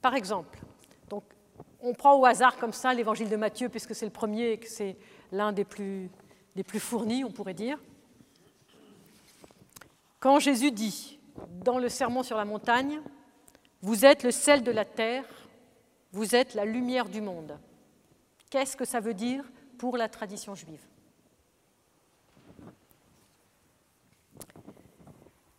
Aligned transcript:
Par 0.00 0.14
exemple, 0.14 0.58
on 1.80 1.94
prend 1.94 2.16
au 2.16 2.24
hasard 2.24 2.56
comme 2.56 2.72
ça 2.72 2.92
l'évangile 2.92 3.28
de 3.28 3.36
Matthieu, 3.36 3.68
puisque 3.68 3.94
c'est 3.94 4.06
le 4.06 4.12
premier 4.12 4.52
et 4.52 4.58
que 4.58 4.68
c'est 4.68 4.96
l'un 5.32 5.52
des 5.52 5.64
plus, 5.64 6.10
des 6.56 6.64
plus 6.64 6.80
fournis, 6.80 7.24
on 7.24 7.30
pourrait 7.30 7.54
dire. 7.54 7.78
Quand 10.20 10.40
Jésus 10.40 10.72
dit 10.72 11.18
dans 11.64 11.78
le 11.78 11.88
sermon 11.88 12.22
sur 12.22 12.36
la 12.36 12.44
montagne, 12.44 13.00
Vous 13.80 14.04
êtes 14.04 14.24
le 14.24 14.32
sel 14.32 14.64
de 14.64 14.72
la 14.72 14.84
terre, 14.84 15.24
vous 16.10 16.34
êtes 16.34 16.54
la 16.54 16.64
lumière 16.64 17.08
du 17.08 17.20
monde. 17.20 17.56
Qu'est-ce 18.50 18.76
que 18.76 18.84
ça 18.84 18.98
veut 18.98 19.14
dire 19.14 19.44
pour 19.78 19.96
la 19.96 20.08
tradition 20.08 20.56
juive? 20.56 20.82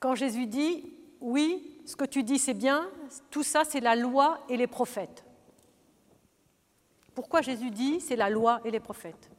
Quand 0.01 0.15
Jésus 0.15 0.47
dit 0.47 0.91
Oui, 1.21 1.78
ce 1.89 1.95
que 1.95 2.05
tu 2.05 2.21
dis 2.21 2.37
c'est 2.37 2.53
bien, 2.53 2.87
tout 3.31 3.41
ça 3.41 3.63
c'est 3.65 3.79
la 3.79 3.95
loi 3.95 4.41
et 4.47 4.57
les 4.57 4.67
prophètes. 4.67 5.25
Pourquoi 7.15 7.41
Jésus 7.41 7.71
dit 7.71 7.99
c'est 7.99 8.15
la 8.15 8.29
loi 8.29 8.61
et 8.63 8.69
les 8.69 8.79
prophètes? 8.79 9.31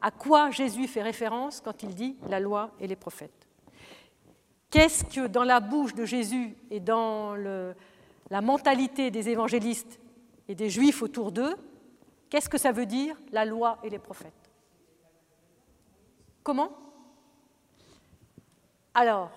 À 0.00 0.12
quoi 0.12 0.52
Jésus 0.52 0.86
fait 0.86 1.02
référence 1.02 1.60
quand 1.60 1.82
il 1.82 1.92
dit 1.92 2.16
la 2.28 2.38
loi 2.38 2.70
et 2.78 2.86
les 2.86 2.94
prophètes? 2.94 3.48
Qu'est-ce 4.70 5.04
que 5.04 5.26
dans 5.26 5.42
la 5.42 5.58
bouche 5.58 5.92
de 5.92 6.04
Jésus 6.04 6.56
et 6.70 6.78
dans 6.78 7.34
la 7.34 8.40
mentalité 8.40 9.10
des 9.10 9.28
évangélistes 9.28 9.98
et 10.46 10.54
des 10.54 10.70
juifs 10.70 11.02
autour 11.02 11.32
d'eux, 11.32 11.56
qu'est-ce 12.28 12.48
que 12.48 12.58
ça 12.58 12.70
veut 12.70 12.86
dire 12.86 13.16
la 13.32 13.44
loi 13.44 13.80
et 13.82 13.90
les 13.90 13.98
prophètes? 13.98 14.32
Comment? 16.44 16.70
Alors, 18.94 19.32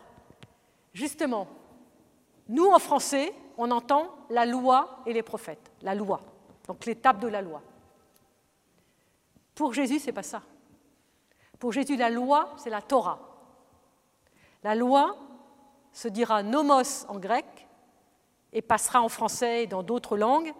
justement, 0.93 1.48
nous 2.53 2.67
en 2.67 2.77
français, 2.77 3.34
on 3.57 3.71
entend 3.71 4.16
la 4.30 4.45
loi 4.45 4.99
et 5.07 5.13
les 5.13 5.23
prophètes, 5.23 5.71
la 5.82 5.96
loi, 5.96 6.21
donc 6.68 6.85
l'étape 6.85 7.20
de 7.20 7.27
la 7.27 7.41
loi. 7.41 7.63
Pour 9.55 9.73
Jésus, 9.73 9.98
ce 9.98 10.05
n'est 10.05 10.13
pas 10.13 10.21
ça. 10.21 10.43
Pour 11.57 11.71
Jésus, 11.71 11.96
la 11.96 12.12
loi, 12.12 12.54
c'est 12.57 12.70
la 12.70 12.84
Torah. 12.84 13.20
La 14.63 14.76
loi 14.76 15.18
se 15.91 16.07
dira 16.07 16.43
nomos 16.43 17.07
en 17.07 17.18
grec 17.18 17.68
et 18.51 18.62
passera 18.62 19.01
en 19.01 19.09
français 19.09 19.63
et 19.63 19.68
dans 19.68 19.81
d'autres 19.81 20.15
langues 20.15 20.54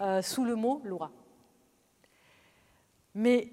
euh, 0.00 0.22
sous 0.22 0.44
le 0.44 0.54
mot 0.54 0.80
loi. 0.84 1.10
Mais 3.14 3.52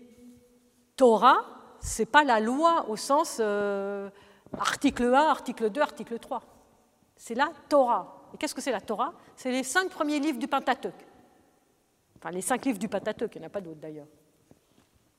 Torah, 0.96 1.42
ce 1.82 2.02
n'est 2.02 2.06
pas 2.06 2.24
la 2.24 2.40
loi 2.40 2.86
au 2.88 2.96
sens 2.96 3.40
euh, 3.42 4.10
article 4.58 5.14
1, 5.14 5.14
article 5.16 5.70
2, 5.70 5.82
article 5.82 6.18
3. 6.18 6.53
C'est 7.24 7.36
la 7.36 7.54
Torah. 7.70 8.28
Et 8.34 8.38
qu'est-ce 8.38 8.54
que 8.54 8.60
c'est 8.60 8.70
la 8.70 8.82
Torah? 8.82 9.14
C'est 9.38 9.50
les 9.50 9.64
cinq 9.64 9.90
premiers 9.90 10.20
livres 10.20 10.38
du 10.38 10.50
Pentateuque. 10.50 11.08
Enfin, 12.18 12.32
les 12.32 12.42
cinq 12.42 12.66
livres 12.66 12.78
du 12.78 12.90
Pentateuque, 12.90 13.34
il 13.36 13.40
n'y 13.40 13.46
en 13.46 13.48
a 13.48 13.50
pas 13.50 13.62
d'autres 13.62 13.80
d'ailleurs. 13.80 14.10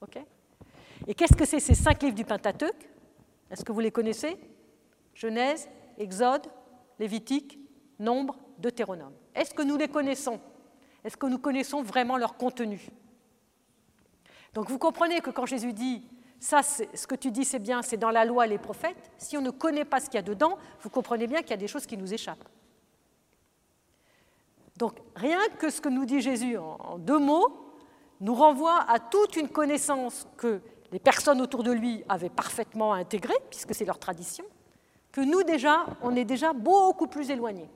OK? 0.02 0.18
Et 1.06 1.14
qu'est-ce 1.14 1.34
que 1.34 1.46
c'est 1.46 1.60
ces 1.60 1.74
cinq 1.74 2.02
livres 2.02 2.14
du 2.14 2.26
Pentateuque? 2.26 2.90
Est-ce 3.50 3.64
que 3.64 3.72
vous 3.72 3.80
les 3.80 3.90
connaissez? 3.90 4.36
Genèse, 5.14 5.66
Exode, 5.96 6.46
Lévitique, 6.98 7.58
Nombre, 7.98 8.36
Deutéronome. 8.58 9.14
Est-ce 9.34 9.54
que 9.54 9.62
nous 9.62 9.78
les 9.78 9.88
connaissons? 9.88 10.38
Est-ce 11.04 11.16
que 11.16 11.24
nous 11.24 11.38
connaissons 11.38 11.82
vraiment 11.82 12.18
leur 12.18 12.36
contenu? 12.36 12.86
Donc 14.52 14.68
vous 14.68 14.78
comprenez 14.78 15.22
que 15.22 15.30
quand 15.30 15.46
Jésus 15.46 15.72
dit 15.72 16.06
ça, 16.40 16.62
ce 16.62 17.06
que 17.06 17.14
tu 17.14 17.30
dis, 17.30 17.44
c'est 17.44 17.58
bien, 17.58 17.82
c'est 17.82 17.96
dans 17.96 18.10
la 18.10 18.24
loi 18.24 18.46
les 18.46 18.58
prophètes. 18.58 19.10
Si 19.16 19.36
on 19.36 19.40
ne 19.40 19.50
connaît 19.50 19.84
pas 19.84 20.00
ce 20.00 20.06
qu'il 20.06 20.14
y 20.14 20.18
a 20.18 20.22
dedans, 20.22 20.58
vous 20.80 20.90
comprenez 20.90 21.26
bien 21.26 21.40
qu'il 21.40 21.50
y 21.50 21.54
a 21.54 21.58
des 21.58 21.68
choses 21.68 21.86
qui 21.86 21.96
nous 21.96 22.12
échappent. 22.12 22.48
Donc 24.76 24.98
rien 25.14 25.38
que 25.58 25.70
ce 25.70 25.80
que 25.80 25.88
nous 25.88 26.04
dit 26.04 26.20
Jésus 26.20 26.58
en 26.58 26.98
deux 26.98 27.18
mots 27.18 27.64
nous 28.20 28.34
renvoie 28.34 28.84
à 28.88 28.98
toute 28.98 29.36
une 29.36 29.48
connaissance 29.48 30.26
que 30.36 30.60
les 30.92 30.98
personnes 30.98 31.40
autour 31.40 31.62
de 31.62 31.72
lui 31.72 32.04
avaient 32.08 32.30
parfaitement 32.30 32.92
intégrée, 32.92 33.34
puisque 33.50 33.74
c'est 33.74 33.84
leur 33.84 33.98
tradition, 33.98 34.44
que 35.12 35.20
nous 35.20 35.42
déjà, 35.42 35.86
on 36.02 36.14
est 36.16 36.24
déjà 36.24 36.52
beaucoup 36.52 37.06
plus 37.06 37.30
éloignés. 37.30 37.68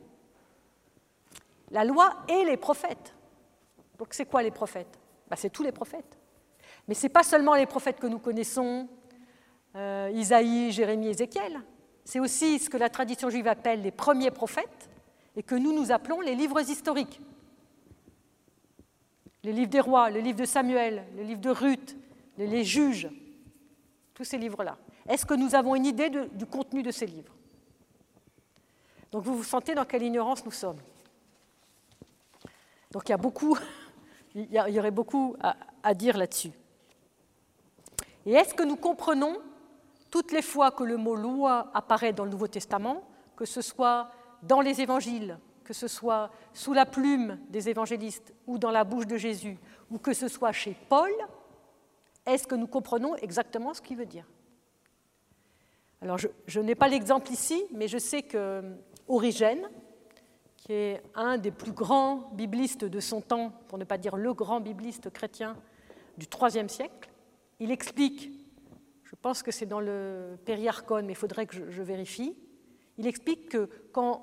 La 1.71 1.85
loi 1.85 2.15
et 2.29 2.45
les 2.45 2.57
prophètes. 2.57 3.15
Donc 3.99 4.09
c'est 4.13 4.27
quoi 4.27 4.43
les 4.43 4.51
prophètes? 4.51 4.99
Ben, 5.29 5.37
C'est 5.37 5.51
tous 5.51 5.63
les 5.63 5.73
prophètes. 5.73 6.19
Mais 6.89 6.95
ce 6.95 7.03
n'est 7.05 7.11
pas 7.11 7.23
seulement 7.23 7.55
les 7.55 7.67
prophètes 7.67 8.01
que 8.01 8.07
nous 8.07 8.19
connaissons, 8.19 8.89
euh, 9.77 10.11
Isaïe, 10.15 10.73
Jérémie, 10.73 11.09
Ézéchiel. 11.09 11.61
C'est 12.03 12.19
aussi 12.19 12.59
ce 12.59 12.71
que 12.71 12.79
la 12.79 12.89
tradition 12.89 13.29
juive 13.29 13.47
appelle 13.47 13.83
les 13.83 13.91
premiers 13.91 14.31
prophètes 14.31 14.89
et 15.37 15.43
que 15.43 15.55
nous 15.55 15.75
nous 15.75 15.93
appelons 15.93 16.23
les 16.23 16.35
livres 16.35 16.61
historiques. 16.69 17.21
Les 19.45 19.53
livres 19.53 19.71
des 19.71 19.81
rois, 19.81 20.09
le 20.09 20.21
livre 20.21 20.39
de 20.39 20.47
Samuel, 20.47 21.05
le 21.15 21.23
livre 21.23 21.41
de 21.43 21.51
Ruth, 21.51 21.97
les, 22.39 22.65
juges, 22.65 23.09
tous 24.15 24.25
ces 24.25 24.39
livres-là. 24.39 24.79
Est-ce 25.07 25.27
que 25.27 25.35
nous 25.35 25.55
avons 25.55 25.75
une 25.75 25.87
idée 25.87 26.09
du 26.09 26.47
contenu 26.47 26.83
de 26.83 26.91
ces 26.91 27.07
livres? 27.07 27.35
Donc 29.13 29.25
vous 29.25 29.37
vous 29.37 29.45
sentez 29.45 29.75
dans 29.75 29.85
quelle 29.85 30.03
ignorance 30.03 30.45
nous 30.45 30.51
sommes. 30.51 30.79
Donc 32.91 33.03
il 33.09 33.11
y 33.11 33.15
a 33.15 33.19
beaucoup, 33.19 33.57
il 34.35 34.51
y 34.51 34.79
aurait 34.79 34.91
beaucoup 34.91 35.37
à 35.83 35.95
dire 35.95 36.17
là-dessus. 36.17 36.53
Et 38.29 38.33
est-ce 38.33 38.53
que 38.53 38.63
nous 38.63 38.77
comprenons 38.77 39.39
toutes 40.11 40.33
les 40.33 40.43
fois 40.43 40.71
que 40.71 40.85
le 40.85 40.99
mot 40.99 41.17
loi 41.17 41.71
apparaît 41.73 42.13
dans 42.13 42.27
le 42.27 42.31
Nouveau 42.31 42.47
Testament, 42.47 43.03
que 43.35 43.47
ce 43.47 43.63
soit 43.63 44.11
dans 44.43 44.61
les 44.61 44.83
évangiles, 44.83 45.39
que 45.65 45.73
ce 45.73 45.89
soit 45.89 46.31
sous 46.53 46.75
la 46.75 46.85
plume 46.85 47.39
des 47.49 47.71
évangélistes 47.71 48.35
ou 48.47 48.59
dans 48.59 48.71
la 48.71 48.85
bouche 48.85 49.07
de 49.07 49.17
Jésus, 49.17 49.57
ou 49.91 49.97
que 49.97 50.13
ce 50.13 50.29
soit 50.29 50.53
chez 50.53 50.77
Paul, 50.91 51.11
est-ce 52.27 52.47
que 52.47 52.55
nous 52.55 52.67
comprenons 52.67 53.17
exactement 53.17 53.73
ce 53.73 53.81
qu'il 53.81 53.97
veut 53.97 54.05
dire? 54.05 54.27
Alors, 56.03 56.19
je, 56.19 56.61
n'ai 56.61 56.75
pas 56.75 56.89
l'exemple 56.89 57.33
ici, 57.33 57.65
mais 57.73 57.89
je 57.89 57.97
sais 57.97 58.21
que 58.21 58.63
Origène, 59.09 59.71
qui 60.55 60.75
est 60.75 61.03
un 61.15 61.39
des 61.39 61.51
plus 61.51 61.73
grands 61.73 62.29
biblistes 62.35 62.85
de 62.85 63.01
son 63.01 63.23
temps, 63.23 63.53
pour 63.69 63.79
ne 63.79 63.85
pas 63.85 63.97
dire 63.97 64.17
le 64.19 64.35
grand 64.35 64.61
bibliste 64.61 65.09
chrétien 65.09 65.57
du 66.19 66.27
IIIe 66.27 66.69
siècle, 66.69 67.08
il 67.61 67.71
explique, 67.71 68.31
je 69.05 69.17
pense 69.17 69.43
que 69.43 69.51
c'est 69.51 69.67
dans 69.67 69.81
le 69.81 70.39
Périarchon, 70.45 71.03
mais 71.03 71.13
il 71.13 71.17
faudrait 71.17 71.47
que 71.47 71.71
je, 71.71 71.83
vérifie, 71.83 72.37
il 72.97 73.07
explique 73.07 73.49
que 73.49 73.69
quand, 73.93 74.23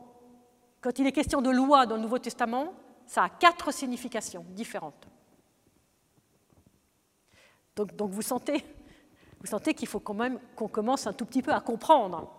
il 0.97 1.07
est 1.07 1.11
question 1.11 1.41
de 1.41 1.49
loi 1.49 1.85
dans 1.85 1.95
le 1.95 2.01
Nouveau 2.01 2.19
Testament, 2.19 2.73
ça 3.07 3.23
a 3.23 3.29
quatre 3.29 3.71
significations 3.71 4.45
différentes. 4.49 5.07
Donc, 7.75 7.95
donc 7.95 8.11
vous 8.11 8.21
sentez, 8.21 8.63
vous 9.39 9.47
sentez 9.47 9.73
qu'il 9.73 9.87
faut 9.87 9.99
quand 9.99 10.13
même 10.13 10.39
qu'on 10.55 10.67
commence 10.67 11.07
un 11.07 11.13
tout 11.13 11.25
petit 11.25 11.41
peu 11.41 11.51
à 11.51 11.59
comprendre, 11.59 12.31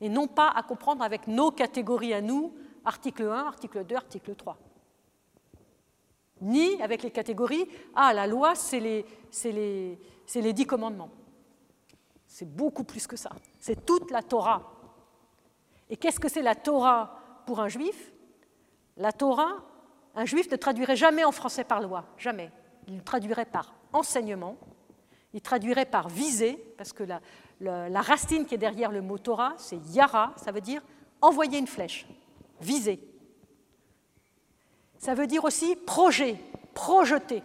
et 0.00 0.08
non 0.08 0.26
pas 0.26 0.48
à 0.48 0.62
comprendre 0.62 1.04
avec 1.04 1.28
nos 1.28 1.50
catégories 1.50 2.14
à 2.14 2.20
nous, 2.20 2.54
article 2.84 3.24
1, 3.24 3.46
article 3.46 3.84
2, 3.84 3.94
article 3.94 4.34
3 4.34 4.58
ni 6.44 6.80
avec 6.80 7.02
les 7.02 7.10
catégories 7.10 7.66
Ah, 7.94 8.12
la 8.12 8.26
loi, 8.26 8.54
c'est 8.54 8.78
les, 8.78 9.04
les, 9.44 9.98
les 10.34 10.52
dix 10.52 10.66
commandements. 10.66 11.10
C'est 12.26 12.54
beaucoup 12.54 12.84
plus 12.84 13.06
que 13.06 13.16
ça. 13.16 13.30
C'est 13.58 13.84
toute 13.84 14.10
la 14.10 14.22
Torah. 14.22 14.72
Et 15.90 15.96
qu'est-ce 15.96 16.20
que 16.20 16.28
c'est 16.28 16.42
la 16.42 16.54
Torah 16.54 17.18
pour 17.46 17.60
un 17.60 17.68
juif? 17.68 18.12
La 18.96 19.12
Torah, 19.12 19.56
un 20.14 20.24
juif 20.24 20.50
ne 20.50 20.56
traduirait 20.56 20.96
jamais 20.96 21.24
en 21.24 21.32
français 21.32 21.64
par 21.64 21.80
loi, 21.80 22.04
jamais. 22.16 22.50
Il 22.86 23.02
traduirait 23.02 23.44
par 23.46 23.74
enseignement, 23.92 24.56
il 25.32 25.40
traduirait 25.40 25.86
par 25.86 26.08
visée, 26.08 26.56
parce 26.76 26.92
que 26.92 27.02
la, 27.02 27.20
la 27.60 28.00
racine 28.00 28.46
qui 28.46 28.54
est 28.54 28.58
derrière 28.58 28.90
le 28.90 29.00
mot 29.00 29.18
Torah, 29.18 29.54
c'est 29.56 29.78
yara, 29.94 30.32
ça 30.36 30.52
veut 30.52 30.60
dire 30.60 30.82
envoyer 31.20 31.58
une 31.58 31.66
flèche, 31.66 32.06
viser. 32.60 33.00
Ça 34.98 35.14
veut 35.14 35.26
dire 35.26 35.44
aussi 35.44 35.76
projet, 35.76 36.38
projeter. 36.74 37.42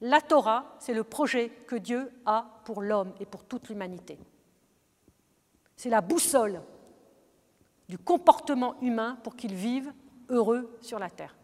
La 0.00 0.20
Torah, 0.20 0.76
c'est 0.78 0.94
le 0.94 1.04
projet 1.04 1.50
que 1.66 1.76
Dieu 1.76 2.10
a 2.24 2.60
pour 2.64 2.82
l'homme 2.82 3.12
et 3.20 3.26
pour 3.26 3.44
toute 3.44 3.68
l'humanité. 3.68 4.18
C'est 5.76 5.90
la 5.90 6.00
boussole 6.00 6.60
du 7.88 7.98
comportement 7.98 8.80
humain 8.80 9.18
pour 9.22 9.34
qu'il 9.34 9.54
vive 9.54 9.92
heureux 10.28 10.76
sur 10.80 10.98
la 10.98 11.10
terre. 11.10 11.36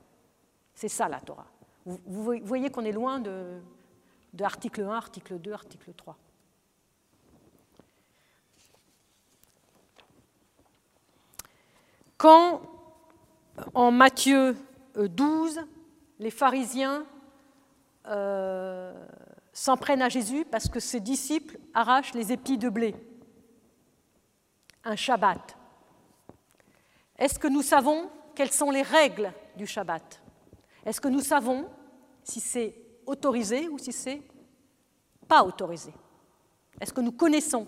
C'est 0.75 0.89
ça 0.89 1.09
la 1.09 1.21
Torah. 1.21 1.47
Vous, 1.85 2.39
voyez 2.43 2.71
qu'on 2.71 2.85
est 2.85 2.93
loin 2.93 3.19
de, 3.19 3.61
de 4.33 4.45
article 4.45 4.83
1, 4.83 4.91
article 4.91 5.39
2, 5.39 5.53
article 5.53 5.93
3. 5.93 6.17
Quand 12.17 12.63
en 13.75 13.91
Matthieu 13.91 14.57
12, 14.97 15.61
les 16.19 16.31
pharisiens 16.31 17.07
euh, 18.07 18.93
s'en 19.53 19.77
prennent 19.77 20.03
à 20.03 20.09
Jésus 20.09 20.45
parce 20.45 20.69
que 20.69 20.81
ses 20.81 21.01
disciples 21.01 21.59
arrachent 21.73 22.15
les 22.15 22.33
épis 22.33 22.59
de 22.59 22.69
blé. 22.69 22.95
Un 24.85 24.97
Shabbat. 24.97 25.57
Est-ce 27.19 27.39
que 27.39 27.49
nous 27.49 27.63
savons 27.63 28.11
quelles 28.35 28.53
sont 28.53 28.71
les 28.71 28.83
règles 28.83 29.33
du 29.57 29.67
Shabbat? 29.67 30.21
Est-ce 30.85 31.01
que 31.01 31.09
nous 31.09 31.21
savons 31.21 31.69
si 32.23 32.41
c'est 32.41 32.75
autorisé 33.07 33.69
ou 33.69 33.79
si 33.79 33.93
c'est 33.93 34.23
pas 35.27 35.43
autorisé? 35.45 35.95
Est-ce 36.81 36.93
que 36.93 37.01
nous 37.01 37.13
connaissons 37.13 37.67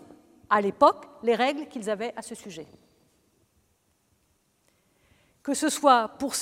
à 0.50 0.60
l'époque 0.60 1.06
les 1.22 1.34
règles 1.34 1.68
qu'ils 1.68 1.88
avaient 1.88 2.12
à 2.16 2.22
ce 2.22 2.34
sujet? 2.34 2.66
Que 5.42 5.54
ce 5.54 5.68
soit 5.68 6.08
pour, 6.18 6.34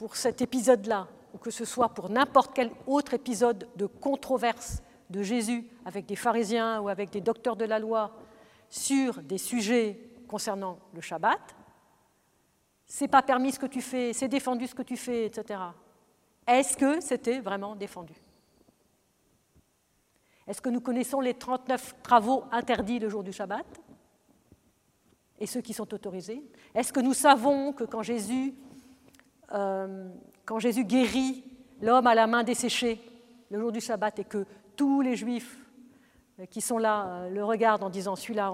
pour 0.00 0.16
cet 0.16 0.40
épisode-là 0.40 1.08
ou 1.34 1.36
que 1.36 1.50
ce 1.50 1.66
soit 1.66 1.90
pour 1.90 2.08
n'importe 2.08 2.52
quel 2.54 2.70
autre 2.86 3.12
épisode 3.12 3.68
de 3.76 3.84
controverse 3.84 4.82
de 5.10 5.22
Jésus 5.22 5.68
avec 5.84 6.06
des 6.06 6.16
pharisiens 6.16 6.80
ou 6.80 6.88
avec 6.88 7.10
des 7.10 7.20
docteurs 7.20 7.54
de 7.54 7.66
la 7.66 7.78
loi 7.78 8.10
sur 8.70 9.22
des 9.22 9.36
sujets 9.36 10.00
concernant 10.26 10.78
le 10.94 11.02
Shabbat, 11.02 11.54
c'est 12.86 13.08
pas 13.08 13.20
permis 13.20 13.52
ce 13.52 13.58
que 13.58 13.66
tu 13.66 13.82
fais, 13.82 14.14
c'est 14.14 14.26
défendu 14.26 14.66
ce 14.66 14.74
que 14.74 14.80
tu 14.80 14.96
fais, 14.96 15.26
etc. 15.26 15.60
Est-ce 16.46 16.78
que 16.78 16.98
c'était 17.02 17.40
vraiment 17.40 17.76
défendu? 17.76 18.14
Est-ce 20.46 20.62
que 20.62 20.70
nous 20.70 20.80
connaissons 20.80 21.20
les 21.20 21.34
39 21.34 21.96
travaux 22.02 22.44
interdits 22.52 23.00
le 23.00 23.10
jour 23.10 23.22
du 23.22 23.34
Shabbat 23.34 23.66
et 25.38 25.46
ceux 25.46 25.60
qui 25.60 25.74
sont 25.74 25.92
autorisés? 25.92 26.42
Est-ce 26.74 26.90
que 26.90 27.00
nous 27.00 27.12
savons 27.12 27.74
que 27.74 27.84
quand 27.84 28.02
Jésus, 28.02 28.54
euh, 29.52 30.08
quand 30.44 30.58
Jésus 30.58 30.84
guérit 30.84 31.44
l'homme 31.80 32.06
à 32.06 32.14
la 32.14 32.26
main 32.26 32.42
desséchée 32.42 33.00
le 33.50 33.58
jour 33.58 33.72
du 33.72 33.80
Shabbat 33.80 34.18
et 34.18 34.24
que 34.24 34.46
tous 34.76 35.00
les 35.00 35.16
Juifs 35.16 35.58
qui 36.50 36.60
sont 36.60 36.78
là 36.78 37.06
euh, 37.06 37.30
le 37.30 37.44
regardent 37.44 37.82
en 37.82 37.90
disant 37.90 38.16
celui-là, 38.16 38.52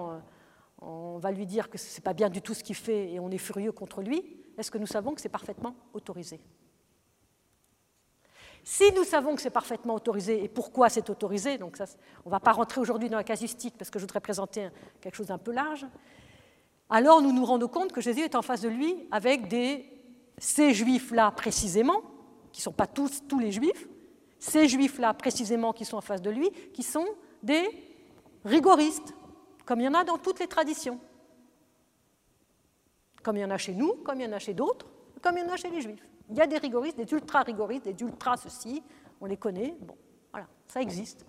on 0.81 1.19
va 1.19 1.31
lui 1.32 1.46
dire 1.46 1.70
que 1.70 1.78
ce 1.78 1.94
n'est 1.94 2.02
pas 2.02 2.14
bien 2.14 2.31
du 2.31 2.43
tout 2.43 2.54
ce 2.54 2.62
qu'il 2.62 2.75
fait 2.75 3.12
et 3.12 3.20
on 3.20 3.31
est 3.31 3.38
furieux 3.38 3.72
contre 3.72 4.02
lui, 4.02 4.22
est-ce 4.58 4.70
que 4.70 4.78
nous 4.78 4.87
savons 4.87 5.14
que 5.14 5.20
c'est 5.20 5.28
parfaitement 5.28 5.75
autorisé? 5.93 6.40
Si 8.69 8.82
nous 8.96 9.04
savons 9.04 9.37
que 9.37 9.40
c'est 9.40 9.50
parfaitement 9.50 9.94
autorisé 9.94 10.43
et 10.43 10.48
pourquoi 10.48 10.88
c'est 10.88 11.08
autorisé, 11.08 11.56
donc 11.56 11.78
on 12.25 12.28
ne 12.28 12.32
va 12.32 12.40
pas 12.40 12.50
rentrer 12.50 12.81
aujourd'hui 12.81 13.08
dans 13.08 13.16
la 13.16 13.22
casuistique 13.22 13.76
parce 13.78 13.90
que 13.90 14.00
je 14.00 14.04
voudrais 14.04 14.20
présenter 14.20 14.70
quelque 15.00 15.14
chose 15.14 15.28
d'un 15.28 15.38
peu 15.38 15.52
large, 15.52 15.87
alors 16.90 17.22
nous 17.22 17.32
nous 17.32 17.44
rendons 17.44 17.69
compte 17.69 17.93
que 17.93 18.00
Jésus 18.00 18.22
est 18.22 18.34
en 18.34 18.43
face 18.43 18.62
de 18.62 18.69
lui 18.69 19.06
avec 19.12 19.46
des, 19.46 19.95
ces 20.38 20.74
juifs-là 20.74 21.30
précisément, 21.30 22.02
qui 22.52 22.60
ne 22.60 22.64
sont 22.64 22.72
pas 22.72 22.86
tous, 22.86 23.38
les 23.38 23.52
juifs, 23.52 23.88
ces 24.38 24.68
juifs-là 24.68 25.14
précisément 25.14 25.72
qui 25.72 25.84
sont 25.84 25.96
en 25.96 26.02
face 26.02 26.22
de 26.22 26.30
lui, 26.30 26.50
qui 26.72 26.82
sont 26.82 27.06
des 27.42 27.68
rigoristes, 28.44 29.14
comme 29.64 29.80
il 29.80 29.84
y 29.84 29.88
en 29.88 29.94
a 29.94 30.04
dans 30.04 30.18
toutes 30.18 30.40
les 30.40 30.46
traditions. 30.46 31.00
Comme 33.22 33.36
il 33.36 33.40
y 33.40 33.44
en 33.44 33.50
a 33.50 33.58
chez 33.58 33.74
nous, 33.74 33.94
comme 34.04 34.20
il 34.20 34.24
y 34.24 34.28
en 34.28 34.32
a 34.32 34.38
chez 34.38 34.54
d'autres, 34.54 34.86
comme 35.20 35.38
il 35.38 35.44
y 35.44 35.48
en 35.48 35.52
a 35.52 35.56
chez 35.56 35.70
les 35.70 35.80
juifs. 35.80 36.06
Il 36.30 36.36
y 36.36 36.40
a 36.40 36.46
des 36.46 36.58
rigoristes, 36.58 36.96
des 36.96 37.10
ultra-rigoristes, 37.12 37.84
des 37.84 38.04
ultra-ceci, 38.04 38.82
on 39.20 39.26
les 39.26 39.36
connaît, 39.36 39.74
bon, 39.80 39.96
voilà, 40.30 40.46
ça 40.68 40.80
existe. 40.80 41.24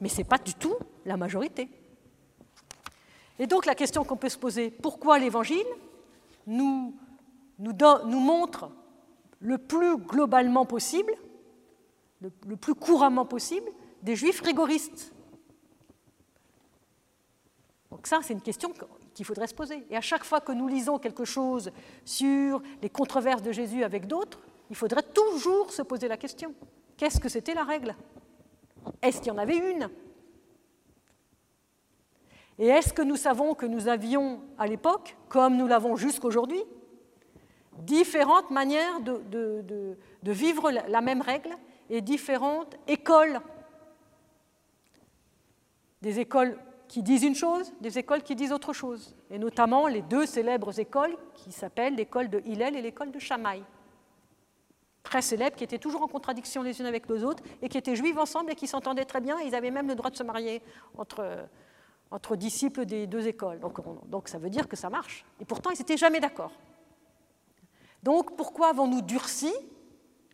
Mais 0.00 0.08
ce 0.08 0.18
n'est 0.18 0.24
pas 0.24 0.38
du 0.38 0.54
tout 0.54 0.76
la 1.04 1.16
majorité. 1.16 1.68
Et 3.38 3.46
donc 3.46 3.66
la 3.66 3.74
question 3.74 4.04
qu'on 4.04 4.16
peut 4.16 4.28
se 4.28 4.38
poser, 4.38 4.70
pourquoi 4.70 5.18
l'Évangile 5.18 5.66
nous, 6.46 6.94
nous, 7.58 8.20
montre 8.20 8.70
le 9.40 9.58
plus 9.58 9.96
globalement 9.96 10.64
possible, 10.64 11.14
le, 12.20 12.30
le 12.46 12.56
plus 12.56 12.74
couramment 12.74 13.24
possible, 13.24 13.70
des 14.02 14.16
juifs 14.16 14.40
rigoristes 14.40 15.12
donc 17.90 18.06
ça, 18.06 18.20
c'est 18.22 18.34
une 18.34 18.42
question 18.42 18.72
qu'il 19.14 19.24
faudrait 19.24 19.46
se 19.46 19.54
poser. 19.54 19.84
Et 19.90 19.96
à 19.96 20.00
chaque 20.00 20.24
fois 20.24 20.40
que 20.40 20.52
nous 20.52 20.68
lisons 20.68 20.98
quelque 20.98 21.24
chose 21.24 21.70
sur 22.04 22.62
les 22.82 22.90
controverses 22.90 23.42
de 23.42 23.52
Jésus 23.52 23.82
avec 23.82 24.06
d'autres, 24.06 24.40
il 24.70 24.76
faudrait 24.76 25.02
toujours 25.02 25.72
se 25.72 25.82
poser 25.82 26.08
la 26.08 26.16
question. 26.16 26.54
Qu'est-ce 26.96 27.20
que 27.20 27.28
c'était 27.28 27.54
la 27.54 27.64
règle? 27.64 27.96
Est-ce 29.02 29.18
qu'il 29.18 29.28
y 29.28 29.30
en 29.30 29.38
avait 29.38 29.56
une? 29.56 29.88
Et 32.58 32.66
est-ce 32.66 32.92
que 32.92 33.02
nous 33.02 33.16
savons 33.16 33.54
que 33.54 33.66
nous 33.66 33.88
avions 33.88 34.42
à 34.58 34.66
l'époque, 34.66 35.16
comme 35.28 35.56
nous 35.56 35.66
l'avons 35.66 35.96
jusqu'aujourd'hui, 35.96 36.62
différentes 37.82 38.50
manières 38.50 39.00
de, 39.00 39.96
vivre 40.22 40.70
la 40.70 41.00
même 41.00 41.22
règle 41.22 41.50
et 41.90 42.00
différentes 42.00 42.76
écoles 42.86 43.40
Des 46.02 46.20
écoles 46.20 46.58
qui 46.88 47.02
disent 47.02 47.22
une 47.22 47.34
chose, 47.34 47.72
des 47.80 47.98
écoles 47.98 48.22
qui 48.22 48.34
disent 48.34 48.52
autre 48.52 48.72
chose, 48.72 49.14
et 49.30 49.38
notamment 49.38 49.86
les 49.86 50.02
deux 50.02 50.26
célèbres 50.26 50.78
écoles 50.80 51.16
qui 51.34 51.52
s'appellent 51.52 51.94
l'école 51.94 52.30
de 52.30 52.40
Hillel 52.46 52.76
et 52.76 52.82
l'école 52.82 53.12
de 53.12 53.18
Shammai. 53.18 53.62
Très 55.02 55.22
célèbres, 55.22 55.56
qui 55.56 55.64
étaient 55.64 55.78
toujours 55.78 56.02
en 56.02 56.08
contradiction 56.08 56.62
les 56.62 56.80
unes 56.80 56.86
avec 56.86 57.08
les 57.08 57.24
autres, 57.24 57.42
et 57.62 57.68
qui 57.68 57.78
étaient 57.78 57.94
juives 57.94 58.18
ensemble 58.18 58.52
et 58.52 58.54
qui 58.54 58.66
s'entendaient 58.66 59.04
très 59.04 59.20
bien, 59.20 59.38
et 59.38 59.46
ils 59.46 59.54
avaient 59.54 59.70
même 59.70 59.88
le 59.88 59.94
droit 59.94 60.10
de 60.10 60.16
se 60.16 60.22
marier 60.22 60.62
entre, 60.96 62.36
disciples 62.36 62.86
des 62.86 63.06
deux 63.06 63.28
écoles. 63.28 63.60
Donc 64.06 64.28
ça 64.28 64.38
veut 64.38 64.50
dire 64.50 64.66
que 64.66 64.76
ça 64.76 64.88
marche. 64.88 65.24
Et 65.40 65.44
pourtant, 65.44 65.70
ils 65.70 65.78
n'étaient 65.78 65.98
jamais 65.98 66.20
d'accord. 66.20 66.52
Donc 68.02 68.36
pourquoi 68.36 68.68
avons-nous 68.68 69.02
durci, 69.02 69.52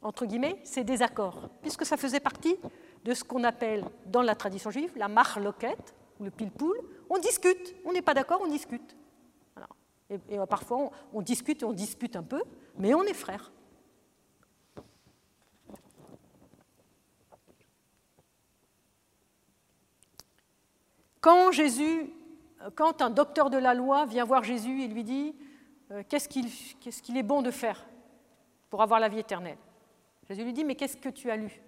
entre 0.03 0.27
guillemets, 0.27 0.61
ces 0.65 0.85
désaccords? 0.85 1.49
Puisque 1.63 1.87
ça 1.87 1.97
faisait 1.97 2.21
partie 2.21 2.57
de 3.05 3.15
ce 3.15 3.25
qu'on 3.25 3.45
appelle 3.45 3.85
dans 4.07 4.23
la 4.23 4.35
tradition 4.35 4.71
juive 4.71 4.93
la 4.97 5.09
marloquette, 5.09 5.95
ou 6.21 6.25
le 6.25 6.31
pile-poule, 6.31 6.81
on 7.11 7.19
discute. 7.19 7.75
On 7.85 7.93
n'est 7.93 8.03
pas 8.03 8.15
d'accord, 8.15 8.41
on 8.43 8.49
discute. 8.49 8.97
Et, 10.11 10.39
euh, 10.39 10.47
parfois, 10.47 10.91
on, 11.13 11.23
discute 11.23 11.63
et 11.63 11.65
on 11.65 11.73
dispute 11.73 12.15
un 12.17 12.23
peu, 12.23 12.43
mais 12.79 12.95
on 12.95 13.03
est 13.05 13.15
frères. 13.15 13.51
Quand 21.21 21.53
Jésus, 21.53 22.11
quand 22.75 23.01
un 23.01 23.09
docteur 23.09 23.49
de 23.49 23.57
la 23.57 23.73
loi 23.73 24.05
vient 24.05 24.25
voir 24.25 24.45
Jésus 24.45 24.83
et 24.83 24.89
lui 24.89 25.05
dit 25.05 25.35
euh, 25.35 25.54
qu'est-ce 26.09 26.29
qu'il 26.29 27.17
est 27.17 27.23
bon 27.23 27.43
de 27.43 27.51
faire 27.51 27.87
pour 28.71 28.83
avoir 28.83 29.01
la 29.01 29.09
vie 29.09 29.19
éternelle, 29.19 29.59
Jésus 30.29 30.45
lui 30.45 30.53
dit 30.53 30.65
mais 30.65 30.75
qu'est-ce 30.75 30.97
que 30.97 31.09
tu 31.09 31.31
as 31.31 31.37
lu? 31.37 31.61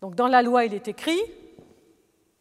Donc 0.00 0.14
dans 0.14 0.28
la 0.28 0.42
loi, 0.42 0.64
il 0.64 0.74
est 0.74 0.88
écrit, 0.88 1.20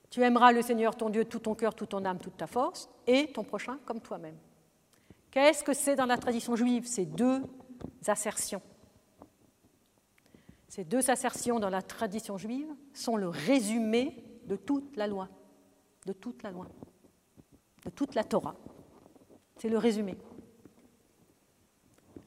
tu 0.10 0.22
aimeras 0.22 0.52
le 0.52 0.62
Seigneur 0.62 0.96
ton 0.96 1.10
Dieu 1.10 1.26
tout 1.26 1.40
ton 1.40 1.56
cœur, 1.56 1.74
toute 1.74 1.90
ton 1.90 2.04
âme, 2.06 2.20
toute 2.20 2.38
ta 2.38 2.48
force, 2.48 2.90
et 3.08 3.32
ton 3.32 3.44
prochain 3.44 3.80
comme 3.86 4.02
toi-même. 4.02 4.38
Qu'est-ce 5.32 5.64
que 5.64 5.74
c'est 5.74 5.96
dans 5.96 6.06
la 6.06 6.18
tradition 6.18 6.56
juive? 6.56 6.86
Ces 6.86 7.06
deux 7.06 7.42
assertions. 8.08 8.62
Ces 10.68 10.84
deux 10.84 11.10
assertions 11.10 11.60
dans 11.60 11.70
la 11.70 11.82
tradition 11.82 12.38
juive 12.38 12.68
sont 12.94 13.16
le 13.16 13.30
résumé 13.30 14.24
de 14.46 14.56
toute 14.56 14.96
la 14.98 15.08
loi, 15.08 15.30
de 16.06 16.14
toute 16.14 16.44
la 16.44 16.52
loi, 16.52 16.68
de 17.86 17.90
toute 17.92 18.16
la 18.16 18.24
Torah. 18.24 18.56
C'est 19.58 19.70
le 19.70 19.78
résumé. 19.78 20.18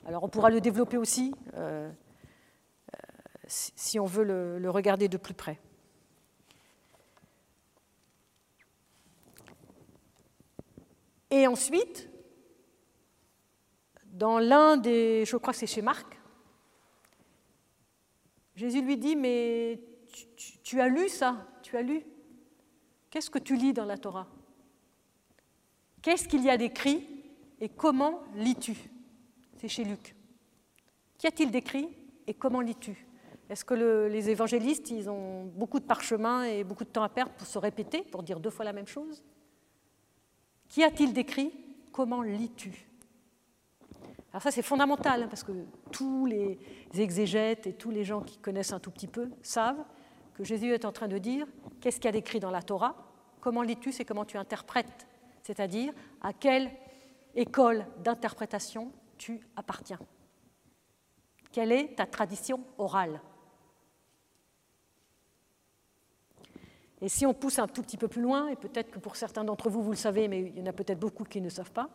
Alors 0.06 0.24
on 0.24 0.28
pourra 0.28 0.50
le 0.50 0.60
développer 0.60 0.96
aussi. 0.96 1.34
Euh, 1.54 1.90
si 3.48 3.98
on 3.98 4.04
veut 4.04 4.24
le, 4.24 4.70
regarder 4.70 5.08
de 5.08 5.16
plus 5.16 5.34
près. 5.34 5.58
Et 11.30 11.46
ensuite, 11.46 12.08
dans 14.06 14.38
l'un 14.38 14.76
des, 14.76 15.24
je 15.26 15.36
crois 15.36 15.52
que 15.52 15.58
c'est 15.58 15.66
chez 15.66 15.82
Marc, 15.82 16.18
Jésus 18.54 18.82
lui 18.82 18.96
dit, 18.96 19.14
mais 19.14 19.80
tu, 20.62 20.80
as 20.80 20.88
lu 20.88 21.08
ça, 21.08 21.46
tu 21.62 21.76
as 21.76 21.82
lu? 21.82 22.04
Qu'est-ce 23.10 23.30
que 23.30 23.38
tu 23.38 23.56
lis 23.56 23.72
dans 23.72 23.84
la 23.84 23.96
Torah? 23.96 24.26
Qu'est-ce 26.08 26.26
qu'il 26.26 26.42
y 26.42 26.48
a 26.48 26.56
d'écrit 26.56 27.06
et 27.60 27.68
comment 27.68 28.22
lis-tu? 28.34 28.74
C'est 29.58 29.68
chez 29.68 29.84
Luc. 29.84 30.16
Qu'y 31.18 31.26
a-t-il 31.26 31.50
d'écrit 31.50 31.86
et 32.26 32.32
comment 32.32 32.62
lis-tu? 32.62 33.06
Est-ce 33.50 33.62
que 33.62 33.74
les 34.08 34.30
évangélistes, 34.30 34.90
ils 34.90 35.10
ont 35.10 35.44
beaucoup 35.44 35.78
de 35.78 35.84
parchemins 35.84 36.44
et 36.44 36.64
beaucoup 36.64 36.84
de 36.84 36.88
temps 36.88 37.02
à 37.02 37.10
perdre 37.10 37.32
pour 37.32 37.46
se 37.46 37.58
répéter, 37.58 38.00
pour 38.00 38.22
dire 38.22 38.40
deux 38.40 38.48
fois 38.48 38.64
la 38.64 38.72
même 38.72 38.86
chose? 38.86 39.22
Qui 40.70 40.82
a-t-il 40.82 41.12
décrit? 41.12 41.52
Comment 41.92 42.22
lis-tu? 42.22 42.88
Alors 44.32 44.40
ça, 44.40 44.50
c'est 44.50 44.62
fondamental, 44.62 45.24
hein, 45.24 45.28
parce 45.28 45.44
que 45.44 45.52
tous 45.92 46.24
les 46.24 46.58
exégètes 46.94 47.66
et 47.66 47.74
tous 47.74 47.90
les 47.90 48.04
gens 48.04 48.22
qui 48.22 48.38
connaissent 48.38 48.72
un 48.72 48.80
tout 48.80 48.90
petit 48.90 49.08
peu 49.08 49.28
savent 49.42 49.84
que 50.32 50.42
Jésus 50.42 50.72
est 50.72 50.86
en 50.86 50.92
train 50.92 51.08
de 51.08 51.18
dire 51.18 51.46
qu'est-ce 51.82 51.96
qu'il 51.96 52.06
y 52.06 52.08
a 52.08 52.12
d'écrit 52.12 52.40
dans 52.40 52.50
la 52.50 52.62
Torah? 52.62 52.96
Comment 53.42 53.60
lis-tu? 53.60 53.92
C'est 53.92 54.06
comment 54.06 54.24
tu 54.24 54.38
interprètes, 54.38 55.06
c'est-à-dire 55.48 55.94
à 56.20 56.34
quelle 56.34 56.70
école 57.34 57.86
d'interprétation 58.04 58.92
tu 59.16 59.40
appartiens? 59.56 59.98
Quelle 61.50 61.72
est 61.72 61.96
ta 61.96 62.04
tradition 62.04 62.60
orale? 62.76 63.22
Et 67.00 67.08
si 67.08 67.24
on 67.24 67.32
pousse 67.32 67.58
un 67.58 67.66
tout 67.66 67.80
petit 67.80 67.96
peu 67.96 68.08
plus 68.08 68.20
loin, 68.20 68.48
et 68.48 68.56
peut-être 68.56 68.90
que 68.90 68.98
pour 68.98 69.16
certains 69.16 69.42
d'entre 69.42 69.70
vous, 69.70 69.82
vous 69.82 69.92
le 69.92 69.96
savez, 69.96 70.28
mais 70.28 70.42
il 70.42 70.58
y 70.58 70.60
en 70.60 70.66
a 70.66 70.74
peut-être 70.74 70.98
beaucoup 70.98 71.24
qui 71.24 71.40
ne 71.40 71.48
savent 71.48 71.72
pas, 71.72 71.88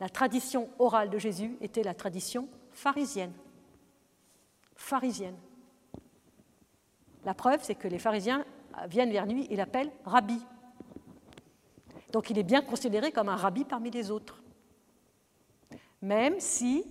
la 0.00 0.10
tradition 0.10 0.68
orale 0.78 1.08
de 1.08 1.16
Jésus 1.16 1.56
était 1.62 1.82
la 1.82 1.94
tradition 1.94 2.46
pharisienne. 2.72 3.32
Pharisienne. 4.74 5.38
La 7.24 7.32
preuve, 7.32 7.60
c'est 7.62 7.74
que 7.74 7.88
les 7.88 7.98
pharisiens 7.98 8.44
viennent 8.90 9.12
vers 9.12 9.24
lui 9.24 9.46
et 9.46 9.56
l'appellent 9.56 9.92
rabbi. 10.04 10.44
Donc 12.12 12.30
il 12.30 12.38
est 12.38 12.44
bien 12.44 12.62
considéré 12.62 13.12
comme 13.12 13.28
un 13.28 13.36
rabbi 13.36 13.64
parmi 13.64 13.90
les 13.90 14.10
autres. 14.10 14.42
Même 16.00 16.38
si, 16.38 16.84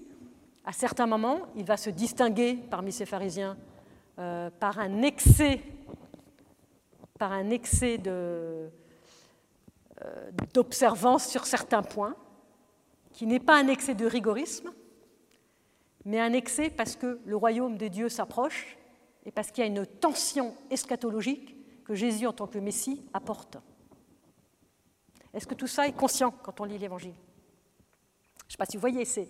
à 0.65 0.71
certains 0.73 1.07
moments, 1.07 1.41
il 1.55 1.65
va 1.65 1.77
se 1.77 1.89
distinguer 1.89 2.55
parmi 2.69 2.91
ces 2.91 3.05
pharisiens 3.05 3.57
euh, 4.19 4.49
par 4.59 4.79
un 4.79 5.01
excès 5.01 5.61
euh, 8.05 8.69
d'observance 10.53 11.27
sur 11.27 11.45
certains 11.45 11.83
points, 11.83 12.15
qui 13.13 13.25
n'est 13.25 13.39
pas 13.39 13.57
un 13.57 13.67
excès 13.67 13.95
de 13.95 14.05
rigorisme, 14.05 14.71
mais 16.05 16.19
un 16.19 16.33
excès 16.33 16.69
parce 16.69 16.95
que 16.95 17.19
le 17.25 17.35
royaume 17.35 17.77
de 17.77 17.87
Dieu 17.87 18.09
s'approche 18.09 18.77
et 19.25 19.31
parce 19.31 19.51
qu'il 19.51 19.63
y 19.63 19.67
a 19.67 19.69
une 19.69 19.85
tension 19.85 20.53
eschatologique 20.69 21.55
que 21.83 21.95
Jésus, 21.95 22.27
en 22.27 22.33
tant 22.33 22.47
que 22.47 22.59
Messie, 22.59 23.01
apporte. 23.13 23.57
Est-ce 25.37 25.45
que 25.45 25.53
tout 25.53 25.67
ça 25.67 25.87
est 25.87 25.93
conscient 25.93 26.31
quand 26.31 26.59
on 26.61 26.65
lit 26.65 26.79
l'Évangile? 26.79 27.13
Je 27.13 28.45
ne 28.45 28.51
sais 28.51 28.57
pas 28.57 28.65
si 28.65 28.75
vous 28.75 28.81
voyez, 28.81 29.05
c'est 29.05 29.29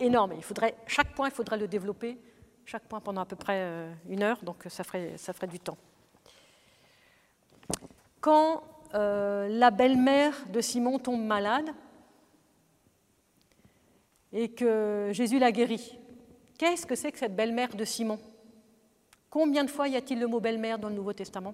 énorme. 0.00 0.32
Il 0.34 0.42
faudrait, 0.42 0.74
chaque 0.86 1.14
point, 1.14 1.28
il 1.28 1.34
faudrait 1.34 1.58
le 1.58 1.68
développer, 1.68 2.18
chaque 2.64 2.84
point 2.84 3.00
pendant 3.00 3.20
à 3.20 3.26
peu 3.26 3.36
près 3.36 3.58
euh, 3.58 3.92
une 4.08 4.22
heure, 4.22 4.42
donc 4.42 4.64
ça 4.68 4.82
ferait, 4.82 5.16
du 5.48 5.60
temps 5.60 5.76
quand 8.22 8.62
euh, 8.94 9.48
la 9.48 9.70
belle-mère 9.70 10.46
de 10.48 10.60
Simon 10.60 10.98
tombe 10.98 11.20
malade 11.20 11.68
et 14.32 14.48
que 14.48 15.10
Jésus 15.12 15.38
la 15.38 15.50
guérit. 15.50 15.98
Qu'est-ce 16.56 16.86
que 16.86 16.94
c'est 16.94 17.10
que 17.10 17.18
cette 17.18 17.34
belle-mère 17.34 17.74
de 17.74 17.84
Simon? 17.84 18.18
Combien 19.28 19.64
de 19.64 19.70
fois 19.70 19.88
y 19.88 19.96
a-t-il 19.96 20.20
le 20.20 20.28
mot 20.28 20.38
belle-mère 20.38 20.78
dans 20.78 20.88
le 20.88 20.94
Nouveau 20.94 21.12
Testament? 21.12 21.52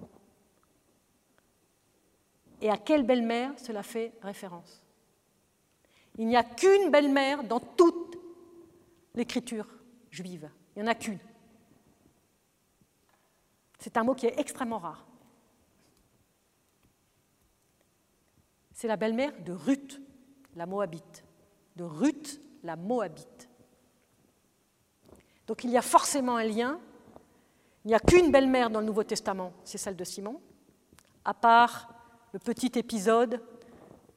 Et 2.60 2.70
à 2.70 2.76
quelle 2.76 3.04
belle-mère 3.04 3.52
cela 3.58 3.82
fait 3.82 4.12
référence? 4.22 4.82
Il 6.16 6.26
n'y 6.26 6.36
a 6.36 6.42
qu'une 6.42 6.90
belle-mère 6.90 7.44
dans 7.44 7.60
toute 7.60 8.18
l'écriture 9.14 9.68
juive. 10.10 10.50
Il 10.74 10.82
n'y 10.82 10.88
en 10.88 10.90
a 10.90 10.94
qu'une. 10.94 11.18
C'est 13.78 13.96
un 13.96 14.02
mot 14.02 14.14
qui 14.14 14.26
est 14.26 14.38
extrêmement 14.38 14.78
rare. 14.78 15.08
c'est 18.78 18.86
la 18.86 18.96
belle-mère 18.96 19.32
de 19.44 19.52
Ruth, 19.52 20.00
la 20.54 20.64
Moabite. 20.64 21.24
De 21.74 21.82
Ruth, 21.82 22.40
la 22.62 22.76
Moabite. 22.76 23.48
Donc 25.48 25.64
il 25.64 25.70
y 25.70 25.76
a 25.76 25.82
forcément 25.82 26.36
un 26.36 26.44
lien. 26.44 26.78
Il 27.84 27.88
n'y 27.88 27.94
a 27.96 27.98
qu'une 27.98 28.30
belle-mère 28.30 28.70
dans 28.70 28.78
le 28.78 28.86
Nouveau 28.86 29.02
Testament, 29.02 29.52
c'est 29.64 29.78
celle 29.78 29.96
de 29.96 30.04
Simon, 30.04 30.40
à 31.24 31.34
part 31.34 31.92
le 32.32 32.38
petit 32.38 32.78
épisode, 32.78 33.40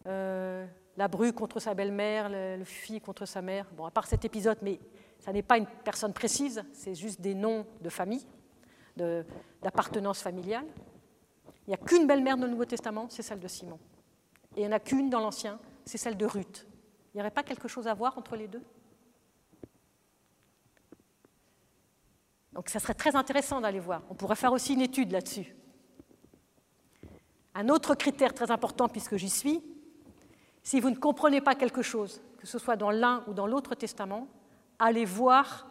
euh, 0.08 0.66
la 0.98 1.08
bru 1.08 1.34
contre 1.34 1.60
sa 1.60 1.74
belle-mère, 1.74 2.30
le, 2.30 2.58
le 2.58 3.00
contre 3.00 3.26
sa 3.26 3.42
mère. 3.42 3.68
Bon, 3.76 3.86
à 3.86 3.92
part 3.92 4.08
cet 4.08 4.26
épisode, 4.26 4.58
mais 4.62 4.80
ça 5.20 5.32
n'est 5.32 5.44
pas 5.44 5.58
une 5.58 5.68
personne 5.68 6.14
précise, 6.14 6.64
c'est 6.74 6.96
juste 6.96 7.22
des 7.22 7.36
noms 7.36 7.66
de 7.82 7.90
famille, 7.90 8.26
d'appartenance 9.62 10.22
familiale. 10.22 10.66
Il 11.68 11.70
n'y 11.70 11.74
a 11.76 11.78
qu'une 11.78 12.08
belle-mère 12.08 12.38
dans 12.38 12.46
le 12.46 12.52
Nouveau 12.52 12.66
Testament, 12.66 13.08
c'est 13.10 13.22
celle 13.22 13.40
de 13.40 13.48
Simon. 13.48 13.80
Et 14.56 14.62
il 14.62 14.68
n'y 14.68 14.68
en 14.68 14.76
a 14.76 14.80
qu'une 14.80 15.10
dans 15.10 15.20
l'Ancien, 15.20 15.60
c'est 15.86 15.98
celle 15.98 16.18
de 16.18 16.26
Ruth. 16.26 16.68
Il 17.14 17.18
n'y 17.18 17.22
aurait 17.22 17.32
pas 17.32 17.44
quelque 17.44 17.68
chose 17.68 17.88
à 17.88 17.94
voir 17.94 18.18
entre 18.18 18.36
les 18.36 18.48
deux? 18.48 18.64
Donc 22.54 22.70
ça 22.70 22.80
serait 22.80 22.94
très 22.94 23.16
intéressant 23.16 23.62
d'aller 23.62 23.80
voir. 23.80 24.02
On 24.10 24.16
pourrait 24.16 24.36
faire 24.36 24.52
aussi 24.52 24.74
une 24.74 24.82
étude 24.82 25.12
là-dessus. 25.12 25.56
Un 27.54 27.70
autre 27.70 27.96
critère 27.96 28.34
très 28.34 28.52
important, 28.52 28.88
puisque 28.88 29.18
j'y 29.18 29.30
suis, 29.30 29.62
si 30.64 30.80
vous 30.80 30.90
ne 30.90 30.96
comprenez 30.96 31.42
pas 31.42 31.56
quelque 31.56 31.82
chose, 31.82 32.22
que 32.38 32.48
ce 32.48 32.60
soit 32.60 32.76
dans 32.76 32.92
l'un 32.92 33.24
ou 33.28 33.34
dans 33.34 33.48
l'autre 33.48 33.76
testament, 33.76 34.28
allez 34.80 35.06
voir, 35.06 35.68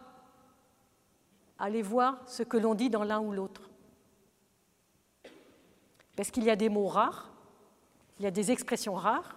allez 1.59 1.81
voir 1.81 2.17
ce 2.27 2.43
que 2.43 2.57
l'on 2.57 2.75
dit 2.75 2.89
dans 2.89 3.03
l'un 3.03 3.19
ou 3.19 3.31
l'autre. 3.31 3.69
Parce 6.15 6.29
qu'il 6.29 6.43
y 6.43 6.49
a 6.49 6.55
des 6.55 6.69
mots 6.69 6.87
rares 6.87 7.31
il 8.21 8.25
y 8.25 8.27
a 8.27 8.31
des 8.31 8.51
expressions 8.51 8.93
rares, 8.93 9.35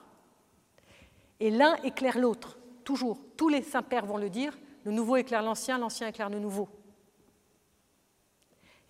et 1.40 1.48
l'un 1.50 1.74
éclaire 1.76 2.18
l'autre, 2.18 2.58
toujours. 2.84 3.18
Tous 3.34 3.48
les 3.48 3.62
saints-pères 3.62 4.04
vont 4.04 4.18
le 4.18 4.28
dire, 4.28 4.58
le 4.84 4.92
nouveau 4.92 5.16
éclaire 5.16 5.42
l'ancien, 5.42 5.78
l'ancien 5.78 6.08
éclaire 6.08 6.28
le 6.28 6.38
nouveau. 6.38 6.68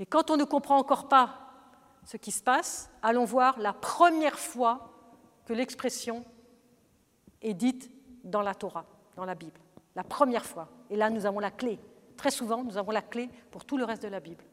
Et 0.00 0.04
quand 0.04 0.32
on 0.32 0.36
ne 0.36 0.42
comprend 0.42 0.78
encore 0.78 1.06
pas 1.06 1.43
ce 2.04 2.16
qui 2.16 2.30
se 2.30 2.42
passe, 2.42 2.90
allons 3.02 3.24
voir 3.24 3.58
la 3.58 3.72
première 3.72 4.38
fois 4.38 4.90
que 5.46 5.52
l'expression 5.52 6.24
est 7.42 7.54
dite 7.54 7.90
dans 8.22 8.42
la 8.42 8.54
Torah, 8.54 8.86
dans 9.16 9.24
la 9.24 9.34
Bible. 9.34 9.60
La 9.94 10.04
première 10.04 10.44
fois. 10.44 10.68
Et 10.90 10.96
là, 10.96 11.10
nous 11.10 11.26
avons 11.26 11.40
la 11.40 11.50
clé. 11.50 11.78
Très 12.16 12.30
souvent, 12.30 12.62
nous 12.62 12.76
avons 12.76 12.90
la 12.90 13.02
clé 13.02 13.28
pour 13.50 13.64
tout 13.64 13.76
le 13.76 13.84
reste 13.84 14.02
de 14.02 14.08
la 14.08 14.20
Bible. 14.20 14.44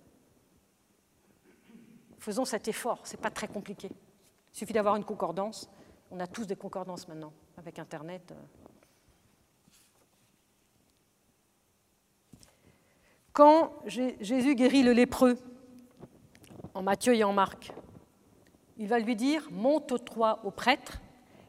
Faisons 2.19 2.45
cet 2.45 2.67
effort, 2.67 3.05
ce 3.05 3.15
n'est 3.15 3.21
pas 3.21 3.31
très 3.31 3.47
compliqué. 3.47 3.89
Il 4.53 4.57
suffit 4.57 4.73
d'avoir 4.73 4.95
une 4.95 5.05
concordance. 5.05 5.69
On 6.11 6.19
a 6.19 6.27
tous 6.27 6.45
des 6.45 6.55
concordances 6.55 7.07
maintenant 7.07 7.33
avec 7.57 7.79
Internet. 7.79 8.33
Quand 13.33 13.73
Jésus 13.85 14.55
guérit 14.55 14.83
le 14.83 14.91
lépreux, 14.91 15.37
en 16.73 16.81
Matthieu 16.83 17.15
et 17.15 17.23
en 17.23 17.33
Marc, 17.33 17.71
il 18.77 18.87
va 18.87 18.99
lui 18.99 19.15
dire 19.15 19.47
Monte 19.51 20.03
toi 20.05 20.39
au 20.43 20.51
prêtre 20.51 21.01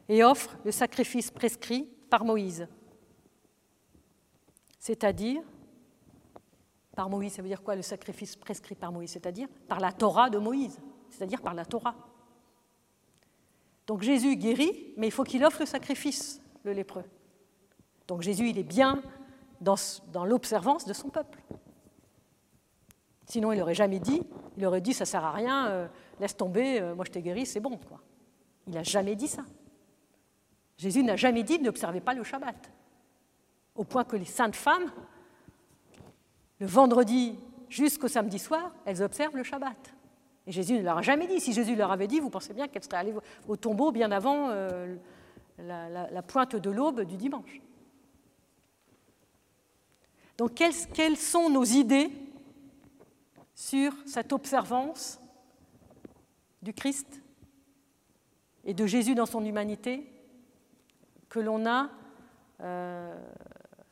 et 0.09 0.23
offre 0.23 0.57
le 0.65 0.71
sacrifice 0.71 1.31
prescrit 1.31 1.87
par 2.09 2.25
Moïse. 2.25 2.67
C'est-à-dire, 4.79 5.41
par 6.95 7.09
Moïse, 7.09 7.33
ça 7.33 7.41
veut 7.41 7.47
dire 7.47 7.63
quoi 7.63 7.75
le 7.75 7.81
sacrifice 7.81 8.35
prescrit 8.35 8.75
par 8.75 8.91
Moïse? 8.91 9.11
C'est-à-dire 9.11 9.47
par 9.67 9.79
la 9.79 9.91
Torah 9.91 10.29
de 10.29 10.37
Moïse, 10.37 10.79
c'est-à-dire 11.09 11.41
par 11.41 11.53
la 11.53 11.65
Torah. 11.65 11.95
Donc 13.87 14.01
Jésus 14.01 14.35
guérit, 14.35 14.93
mais 14.97 15.07
il 15.07 15.11
faut 15.11 15.23
qu'il 15.23 15.43
offre 15.43 15.61
le 15.61 15.65
sacrifice, 15.65 16.41
le 16.63 16.73
lépreux. 16.73 17.05
Donc 18.07 18.21
Jésus, 18.21 18.49
il 18.49 18.57
est 18.57 18.63
bien 18.63 19.01
dans, 19.61 19.75
l'observance 20.25 20.85
de 20.85 20.93
son 20.93 21.09
peuple. 21.09 21.39
Sinon, 23.25 23.51
il 23.51 23.59
n'aurait 23.59 23.73
jamais 23.73 23.99
dit, 23.99 24.21
il 24.57 24.65
aurait 24.65 24.81
dit, 24.81 24.93
ça 24.93 25.05
sert 25.05 25.23
à 25.23 25.31
rien, 25.31 25.67
euh, 25.67 25.87
laisse 26.19 26.35
tomber, 26.35 26.81
euh, 26.81 26.95
moi 26.95 27.05
je 27.05 27.11
t'ai 27.11 27.21
guéri, 27.21 27.45
c'est 27.45 27.59
bon. 27.59 27.77
Quoi. 27.77 27.99
Il 28.67 28.73
n'a 28.73 28.83
jamais 28.83 29.15
dit 29.15 29.27
ça. 29.27 29.43
Jésus 30.77 31.03
n'a 31.03 31.15
jamais 31.15 31.43
dit, 31.43 31.59
n'observez 31.59 32.01
pas 32.01 32.13
le 32.13 32.23
Shabbat. 32.23 32.71
Au 33.75 33.83
point 33.83 34.03
que 34.03 34.15
les 34.15 34.25
saintes 34.25 34.55
femmes, 34.55 34.91
le 36.59 36.67
vendredi 36.67 37.37
jusqu'au 37.69 38.07
samedi 38.07 38.39
soir, 38.39 38.71
elles 38.85 39.01
observent 39.01 39.35
le 39.35 39.43
Shabbat. 39.43 39.93
Et 40.45 40.51
Jésus 40.51 40.73
ne 40.73 40.81
leur 40.81 40.97
a 40.97 41.01
jamais 41.01 41.27
dit. 41.27 41.39
Si 41.39 41.53
Jésus 41.53 41.75
leur 41.75 41.91
avait 41.91 42.07
dit, 42.07 42.19
vous 42.19 42.29
pensez 42.29 42.53
bien 42.53 42.67
qu'elle 42.67 42.83
serait 42.83 42.97
allée 42.97 43.13
au 43.47 43.55
tombeau 43.55 43.91
bien 43.91 44.11
avant 44.11 44.49
euh, 44.49 44.95
la, 45.57 46.21
pointe 46.21 46.55
de 46.55 46.69
l'aube 46.69 47.01
du 47.01 47.17
dimanche. 47.17 47.61
Donc 50.37 50.55
quelles, 50.55 50.73
quelles, 50.93 51.17
sont 51.17 51.49
nos 51.49 51.63
idées 51.63 52.09
sur 53.53 53.93
cette 54.05 54.33
observance 54.33 55.19
du 56.61 56.73
Christ 56.73 57.21
et 58.63 58.73
de 58.73 58.85
Jésus 58.85 59.15
dans 59.15 59.25
son 59.25 59.43
humanité 59.43 60.09
que 61.29 61.39
l'on 61.39 61.65
a 61.65 61.89
euh, 62.61 63.15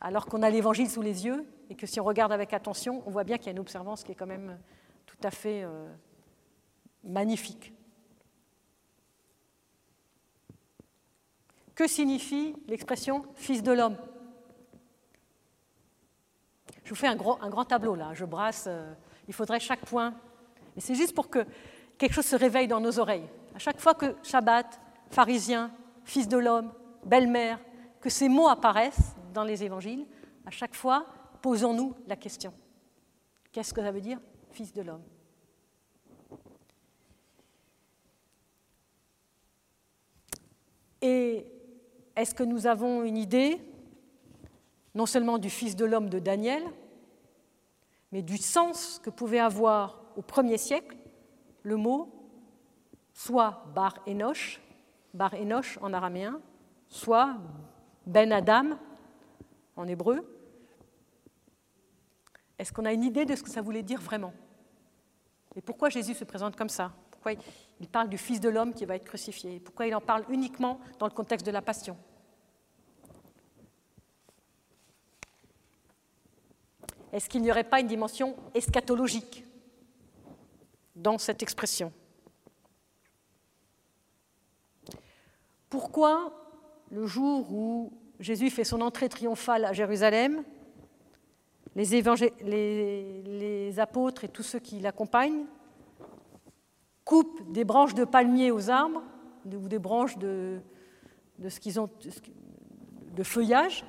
alors 0.00 0.26
qu'on 0.26 0.42
a 0.42 0.50
l'Évangile 0.50 0.88
sous 0.88 1.02
les 1.02 1.26
yeux 1.26 1.44
et 1.70 1.74
que 1.74 1.86
si 1.86 2.00
on 2.00 2.04
regarde 2.04 2.32
avec 2.32 2.52
attention, 2.52 3.02
on 3.06 3.10
voit 3.10 3.24
bien 3.24 3.36
qu'il 3.38 3.46
y 3.46 3.50
a 3.50 3.52
une 3.52 3.58
observance 3.58 4.04
qui 4.04 4.12
est 4.12 4.16
quand 4.16 4.26
même 4.26 4.58
tout 5.06 5.18
à 5.22 5.30
fait... 5.30 5.62
Euh, 5.64 5.88
magnifique. 7.04 7.72
Que 11.74 11.86
signifie 11.86 12.54
l'expression 12.68 13.24
fils 13.34 13.62
de 13.62 13.72
l'homme 13.72 13.96
je 16.84 16.90
vous 16.90 16.96
fais 16.96 17.06
un, 17.06 17.16
grand 17.16 17.64
tableau 17.64 17.94
là, 17.94 18.10
je 18.14 18.24
brasse, 18.24 18.66
euh, 18.68 18.92
il 19.28 19.34
faudrait 19.34 19.60
chaque 19.60 19.84
point. 19.86 20.14
Mais 20.74 20.82
c'est 20.82 20.94
juste 20.94 21.14
pour 21.14 21.28
que 21.28 21.46
quelque 21.96 22.12
chose 22.12 22.26
se 22.26 22.36
réveille 22.36 22.66
dans 22.66 22.80
nos 22.80 22.98
oreilles. 22.98 23.28
À 23.54 23.58
chaque 23.58 23.78
fois 23.78 23.94
que 23.94 24.16
Shabbat, 24.22 24.80
pharisien, 25.10 25.70
fils 26.04 26.26
de 26.26 26.38
l'homme, 26.38 26.72
belle-mère, 27.04 27.58
que 28.00 28.10
ces 28.10 28.28
mots 28.28 28.48
apparaissent 28.48 29.14
dans 29.32 29.44
les 29.44 29.62
évangiles, 29.62 30.06
à 30.44 30.50
chaque 30.50 30.74
fois, 30.74 31.06
posons-nous 31.40 31.94
la 32.06 32.16
question. 32.16 32.52
Qu'est-ce 33.52 33.72
que 33.72 33.82
ça 33.82 33.92
veut 33.92 34.00
dire, 34.00 34.18
fils 34.50 34.72
de 34.72 34.82
l'homme? 34.82 35.02
Et 41.00 41.46
est-ce 42.14 42.34
que 42.34 42.44
nous 42.44 42.66
avons 42.66 43.02
une 43.02 43.16
idée? 43.16 43.60
Non 44.94 45.06
seulement 45.06 45.38
du 45.38 45.50
Fils 45.50 45.76
de 45.76 45.84
l'homme 45.84 46.08
de 46.08 46.18
Daniel, 46.18 46.62
mais 48.10 48.22
du 48.22 48.36
sens 48.36 49.00
que 49.02 49.10
pouvait 49.10 49.38
avoir 49.38 50.02
au 50.16 50.22
premier 50.22 50.58
siècle 50.58 50.96
le 51.62 51.76
mot 51.76 52.12
soit 53.14 53.64
Bar 53.74 53.98
Enoch, 54.06 54.60
Bar 55.14 55.34
Enoch 55.34 55.78
en 55.80 55.92
araméen, 55.92 56.40
soit 56.88 57.36
Ben 58.06 58.32
Adam 58.32 58.78
en 59.76 59.86
hébreu. 59.86 60.28
Est-ce 62.58 62.72
qu'on 62.72 62.84
a 62.84 62.92
une 62.92 63.04
idée 63.04 63.24
de 63.24 63.34
ce 63.34 63.42
que 63.42 63.50
ça 63.50 63.62
voulait 63.62 63.82
dire 63.82 64.00
vraiment? 64.00 64.32
Et 65.56 65.60
pourquoi 65.60 65.88
Jésus 65.88 66.14
se 66.14 66.24
présente 66.24 66.56
comme 66.56 66.68
ça? 66.68 66.92
Pourquoi 67.10 67.32
il 67.80 67.88
parle 67.88 68.08
du 68.08 68.18
Fils 68.18 68.40
de 68.40 68.48
l'homme 68.48 68.74
qui 68.74 68.84
va 68.84 68.96
être 68.96 69.04
crucifié? 69.04 69.60
Pourquoi 69.60 69.86
il 69.86 69.94
en 69.94 70.00
parle 70.00 70.24
uniquement 70.28 70.80
dans 70.98 71.06
le 71.06 71.12
contexte 71.12 71.46
de 71.46 71.50
la 71.50 71.62
Passion? 71.62 71.96
Est-ce 77.12 77.28
qu'il 77.28 77.42
n'y 77.42 77.50
aurait 77.50 77.64
pas 77.64 77.80
une 77.80 77.86
dimension 77.86 78.34
eschatologique 78.54 79.44
dans 80.96 81.18
cette 81.18 81.42
expression? 81.42 81.92
Pourquoi 85.68 86.32
le 86.90 87.06
jour 87.06 87.52
où 87.52 87.92
Jésus 88.18 88.50
fait 88.50 88.64
son 88.64 88.80
entrée 88.80 89.08
triomphale 89.08 89.64
à 89.64 89.72
Jérusalem, 89.72 90.42
les, 91.74 92.02
apôtres 93.78 94.24
et 94.24 94.28
tous 94.28 94.42
ceux 94.42 94.58
qui 94.58 94.80
l'accompagnent 94.80 95.46
coupent 97.04 97.50
des 97.52 97.64
branches 97.64 97.94
de 97.94 98.04
palmier 98.04 98.50
aux 98.50 98.70
arbres 98.70 99.02
ou 99.46 99.68
des 99.68 99.78
branches 99.78 100.18
de 100.18 100.60
feuillage 103.22 103.84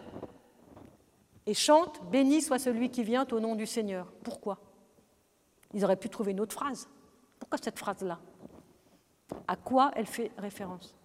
et 1.45 1.53
chantent 1.53 2.03
Béni 2.09 2.41
soit 2.41 2.59
celui 2.59 2.89
qui 2.89 3.03
vient 3.03 3.25
au 3.31 3.39
nom 3.39 3.55
du 3.55 3.65
Seigneur. 3.65 4.11
Pourquoi? 4.23 4.59
Ils 5.73 5.83
auraient 5.83 5.97
pu 5.97 6.09
trouver 6.09 6.31
une 6.31 6.39
autre 6.39 6.53
phrase. 6.53 6.87
Pourquoi 7.39 7.57
cette 7.61 7.79
phrase-là? 7.79 8.19
À 9.47 9.55
quoi 9.55 9.91
elle 9.95 10.05
fait 10.05 10.31
référence? 10.37 10.95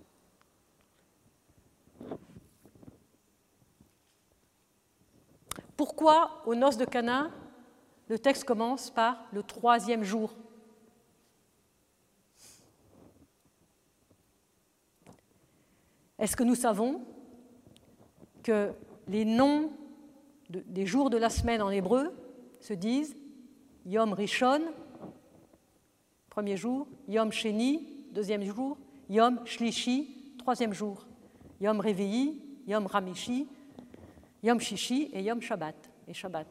Pourquoi, 5.77 6.43
aux 6.45 6.55
noces 6.55 6.77
de 6.77 6.85
Cana, 6.85 7.31
le 8.09 8.19
texte 8.19 8.45
commence 8.45 8.91
par 8.91 9.25
le 9.33 9.43
troisième 9.43 10.03
jour? 10.03 10.35
Est-ce 16.19 16.37
que 16.37 16.43
nous 16.43 16.57
savons 16.57 17.05
que 18.43 18.73
les 19.07 19.25
noms 19.25 19.71
des 20.49 20.87
jours 20.87 21.11
de 21.11 21.17
la 21.17 21.31
semaine 21.31 21.63
en 21.63 21.71
hébreu 21.71 22.15
se 22.61 22.73
disent 22.73 23.17
Yom 23.85 24.13
Rishon, 24.13 24.63
premier 26.31 26.57
jour, 26.57 26.87
Yom 27.07 27.33
Sheni, 27.33 28.07
deuxième 28.13 28.43
jour, 28.43 28.77
Yom 29.11 29.41
Shlishi, 29.45 30.35
troisième 30.39 30.73
jour, 30.73 31.07
Yom 31.61 31.81
Revi'i, 31.81 32.43
Yom 32.67 32.87
Ramishi, 32.87 33.47
Yom 34.43 34.61
Shishi 34.61 35.11
et 35.13 35.23
Yom 35.23 35.41
Shabbat. 35.41 35.77
Et 36.07 36.15
Shabbat. 36.15 36.47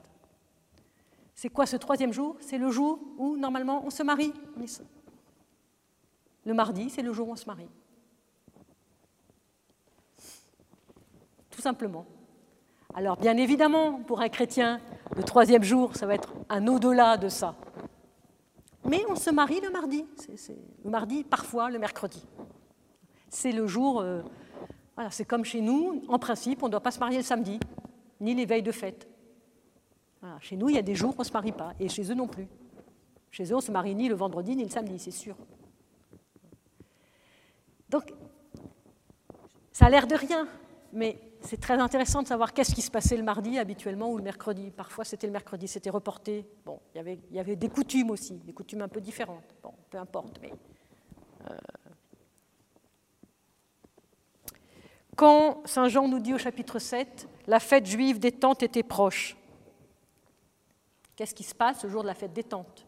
C'est 1.33 1.49
quoi 1.49 1.65
ce 1.65 1.77
troisième 1.77 2.13
jour? 2.13 2.35
C'est 2.39 2.57
le 2.57 2.69
jour 2.69 2.99
où 3.17 3.37
normalement 3.37 3.83
on 3.85 3.89
se 3.89 4.03
marie. 4.03 4.33
Le 6.45 6.53
mardi, 6.53 6.89
c'est 6.89 7.01
le 7.01 7.13
jour 7.13 7.27
où 7.27 7.31
on 7.31 7.35
se 7.35 7.45
marie. 7.45 7.69
Tout 11.49 11.61
simplement. 11.61 12.05
Alors 12.97 13.15
bien 13.15 13.37
évidemment, 13.37 14.01
pour 14.07 14.21
un 14.21 14.27
chrétien, 14.27 14.81
le 15.15 15.21
troisième 15.21 15.61
jour, 15.61 15.95
ça 15.95 16.07
va 16.07 16.15
être 16.15 16.33
un 16.49 16.65
au-delà 16.65 17.15
de 17.17 17.29
ça. 17.29 17.53
Mais 18.85 19.03
on 19.07 19.15
se 19.15 19.29
marie 19.29 19.61
le 19.61 19.69
mardi. 19.69 20.03
C'est, 20.35 20.57
le 20.83 20.89
mardi, 20.89 21.23
parfois 21.23 21.69
le 21.69 21.77
mercredi. 21.77 22.25
C'est 23.29 23.51
le 23.51 23.67
jour 23.67 24.01
euh, 24.01 24.23
c'est 25.11 25.25
comme 25.25 25.45
chez 25.45 25.61
nous, 25.61 26.01
en 26.07 26.17
principe, 26.17 26.63
on 26.63 26.65
ne 26.65 26.71
doit 26.71 26.81
pas 26.81 26.89
se 26.89 26.97
marier 26.97 27.17
le 27.17 27.23
samedi, 27.23 27.59
ni 28.19 28.33
les 28.33 28.47
veilles 28.47 28.63
de 28.63 28.71
fête. 28.71 29.07
Chez 30.39 30.55
nous, 30.55 30.69
il 30.69 30.75
y 30.75 30.79
a 30.79 30.81
des 30.81 30.95
jours 30.95 31.11
où 31.11 31.19
on 31.19 31.21
ne 31.21 31.23
se 31.23 31.33
marie 31.33 31.51
pas, 31.51 31.73
et 31.79 31.89
chez 31.89 32.11
eux 32.11 32.15
non 32.15 32.27
plus. 32.27 32.47
Chez 33.29 33.43
eux, 33.43 33.57
on 33.57 33.61
se 33.61 33.71
marie 33.71 33.93
ni 33.93 34.09
le 34.09 34.15
vendredi 34.15 34.55
ni 34.55 34.63
le 34.63 34.71
samedi, 34.71 34.97
c'est 34.97 35.11
sûr. 35.11 35.35
Donc, 37.89 38.11
ça 39.71 39.85
a 39.85 39.89
l'air 39.91 40.07
de 40.07 40.15
rien, 40.15 40.47
mais 40.91 41.19
c'est 41.41 41.59
très 41.59 41.79
intéressant 41.79 42.21
de 42.21 42.27
savoir 42.27 42.53
qu'est-ce 42.53 42.73
qui 42.73 42.81
se 42.81 42.91
passait 42.91 43.17
le 43.17 43.23
mardi 43.23 43.57
habituellement 43.59 44.09
ou 44.11 44.17
le 44.17 44.23
mercredi. 44.23 44.71
Parfois, 44.71 45.05
c'était 45.05 45.27
le 45.27 45.33
mercredi, 45.33 45.67
c'était 45.67 45.89
reporté. 45.89 46.45
Bon, 46.65 46.79
il 46.93 47.17
y, 47.31 47.39
avait, 47.39 47.55
des 47.55 47.69
coutumes 47.69 48.11
aussi, 48.11 48.33
des 48.33 48.53
coutumes 48.53 48.81
un 48.81 48.87
peu 48.87 49.01
différentes. 49.01 49.55
Bon, 49.63 49.73
peu 49.89 49.97
importe, 49.97 50.39
euh, 51.49 51.55
quand 55.15 55.61
Saint 55.65 55.87
Jean 55.87 56.07
nous 56.07 56.19
dit 56.19 56.33
au 56.33 56.37
chapitre 56.37 56.79
7, 56.79 57.27
la 57.47 57.59
fête 57.59 57.85
juive 57.85 58.19
des 58.19 58.31
tentes 58.31 58.63
était 58.63 58.83
proche. 58.83 59.37
Qu'est-ce 61.15 61.33
qui 61.33 61.43
se 61.43 61.55
passe 61.55 61.83
le 61.83 61.89
jour 61.89 62.01
de 62.01 62.07
la 62.07 62.13
fête 62.13 62.33
des 62.33 62.43
tentes? 62.43 62.85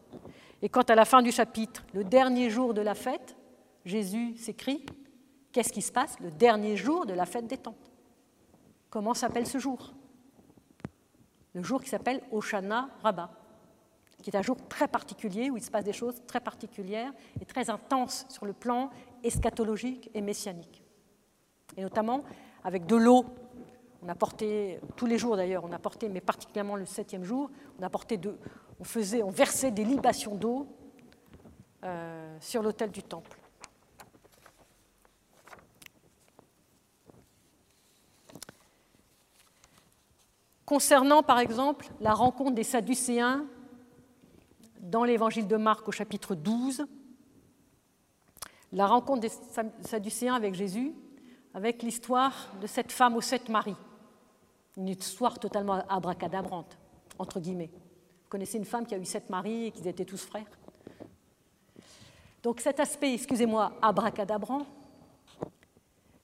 Et 0.62 0.68
quand 0.68 0.90
à 0.90 0.94
la 0.94 1.04
fin 1.04 1.22
du 1.22 1.32
chapitre, 1.32 1.84
le 1.94 2.04
dernier 2.04 2.50
jour 2.50 2.74
de 2.74 2.80
la 2.80 2.94
fête, 2.94 3.36
Jésus 3.84 4.36
s'écrie, 4.36 4.84
qu'est-ce 5.52 5.72
qui 5.72 5.82
se 5.82 5.90
passe? 5.90 6.20
Le 6.20 6.30
dernier 6.30 6.76
jour 6.76 7.06
de 7.06 7.14
la 7.14 7.26
fête 7.26 7.46
des 7.46 7.56
tentes 7.56 7.89
Comment 8.90 9.14
s'appelle 9.14 9.46
ce 9.46 9.58
jour? 9.58 9.94
Le 11.54 11.62
jour 11.62 11.82
qui 11.82 11.88
s'appelle 11.88 12.22
Oshana 12.30 12.90
Rabbah, 13.02 13.30
qui 14.22 14.30
est 14.30 14.36
un 14.36 14.42
jour 14.42 14.56
très 14.68 14.88
particulier 14.88 15.50
où 15.50 15.56
il 15.56 15.62
se 15.62 15.70
passe 15.70 15.84
des 15.84 15.92
choses 15.92 16.22
très 16.26 16.40
particulières 16.40 17.12
et 17.40 17.44
très 17.44 17.70
intenses 17.70 18.26
sur 18.28 18.46
le 18.46 18.52
plan 18.52 18.90
eschatologique 19.24 20.10
et 20.14 20.20
messianique 20.20 20.82
et 21.76 21.82
notamment 21.82 22.22
avec 22.64 22.86
de 22.86 22.96
l'eau. 22.96 23.24
On 24.02 24.08
a 24.08 24.14
porté, 24.14 24.80
tous 24.96 25.06
les 25.06 25.18
jours 25.18 25.36
d'ailleurs, 25.36 25.64
on 25.64 25.72
a 25.72 25.78
porté, 25.78 26.08
mais 26.08 26.20
particulièrement 26.20 26.76
le 26.76 26.86
septième 26.86 27.24
jour, 27.24 27.50
on 27.78 27.82
a 27.82 27.90
porté 27.90 28.16
de, 28.16 28.38
on 28.78 28.84
faisait, 28.84 29.22
on 29.22 29.30
versait 29.30 29.70
des 29.70 29.84
libations 29.84 30.34
d'eau 30.34 30.66
euh, 31.84 32.36
sur 32.40 32.62
l'autel 32.62 32.90
du 32.90 33.02
temple. 33.02 33.38
Concernant 40.70 41.24
par 41.24 41.40
exemple 41.40 41.88
la 42.00 42.14
rencontre 42.14 42.52
des 42.52 42.62
Sadducéens 42.62 43.44
dans 44.78 45.02
l'évangile 45.02 45.48
de 45.48 45.56
Marc 45.56 45.88
au 45.88 45.90
chapitre 45.90 46.36
12, 46.36 46.86
la 48.70 48.86
rencontre 48.86 49.22
des 49.22 49.32
Sadducéens 49.80 50.36
avec 50.36 50.54
Jésus, 50.54 50.94
avec 51.54 51.82
l'histoire 51.82 52.54
de 52.60 52.68
cette 52.68 52.92
femme 52.92 53.16
aux 53.16 53.20
sept 53.20 53.48
maris. 53.48 53.74
Une 54.76 54.86
histoire 54.90 55.40
totalement 55.40 55.84
abracadabrante, 55.88 56.78
entre 57.18 57.40
guillemets. 57.40 57.72
Vous 57.72 58.28
connaissez 58.28 58.58
une 58.58 58.64
femme 58.64 58.86
qui 58.86 58.94
a 58.94 58.98
eu 58.98 59.04
sept 59.04 59.28
maris 59.28 59.64
et 59.64 59.70
qu'ils 59.72 59.88
étaient 59.88 60.04
tous 60.04 60.24
frères 60.24 60.46
Donc 62.44 62.60
cet 62.60 62.78
aspect, 62.78 63.14
excusez-moi, 63.14 63.72
abracadabrant, 63.82 64.64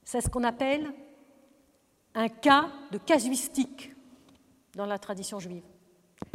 c'est 0.05 0.21
ce 0.21 0.29
qu'on 0.29 0.45
appelle 0.45 0.93
un 2.15 2.29
cas 2.29 2.69
de 2.93 2.97
casuistique 2.97 3.91
dans 4.77 4.85
la 4.85 4.99
tradition 4.99 5.39
juive. 5.39 5.63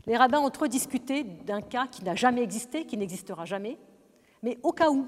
Les 0.07 0.17
rabbins 0.17 0.41
ont 0.41 0.51
trop 0.51 0.67
discuté 0.67 1.23
d'un 1.23 1.63
cas 1.63 1.87
qui 1.87 2.05
n'a 2.05 2.15
jamais 2.15 2.43
existé, 2.43 2.85
qui 2.85 2.99
n'existera 2.99 3.45
jamais, 3.45 3.79
mais 4.43 4.59
au 4.63 4.73
cas 4.73 4.91
où, 4.91 5.07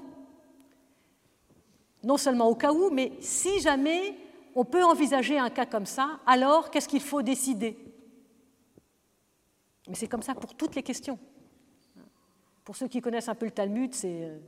non 2.03 2.17
seulement 2.17 2.47
au 2.47 2.55
cas 2.55 2.71
où, 2.71 2.89
mais 2.89 3.11
si 3.19 3.59
jamais 3.59 4.15
on 4.55 4.63
peut 4.63 4.83
envisager 4.83 5.37
un 5.37 5.49
cas 5.49 5.65
comme 5.65 5.85
ça, 5.85 6.19
alors 6.25 6.71
qu'est-ce 6.71 6.87
qu'il 6.87 7.01
faut 7.01 7.21
décider? 7.21 7.77
Mais 9.87 9.95
c'est 9.95 10.07
comme 10.07 10.23
ça 10.23 10.33
pour 10.33 10.55
toutes 10.55 10.75
les 10.75 10.83
questions. 10.83 11.19
Pour 12.63 12.75
ceux 12.75 12.87
qui 12.87 13.01
connaissent 13.01 13.29
un 13.29 13.35
peu 13.35 13.45
le 13.45 13.51
Talmud, 13.51 13.93
c'est... 13.93 14.23
Euh, 14.23 14.39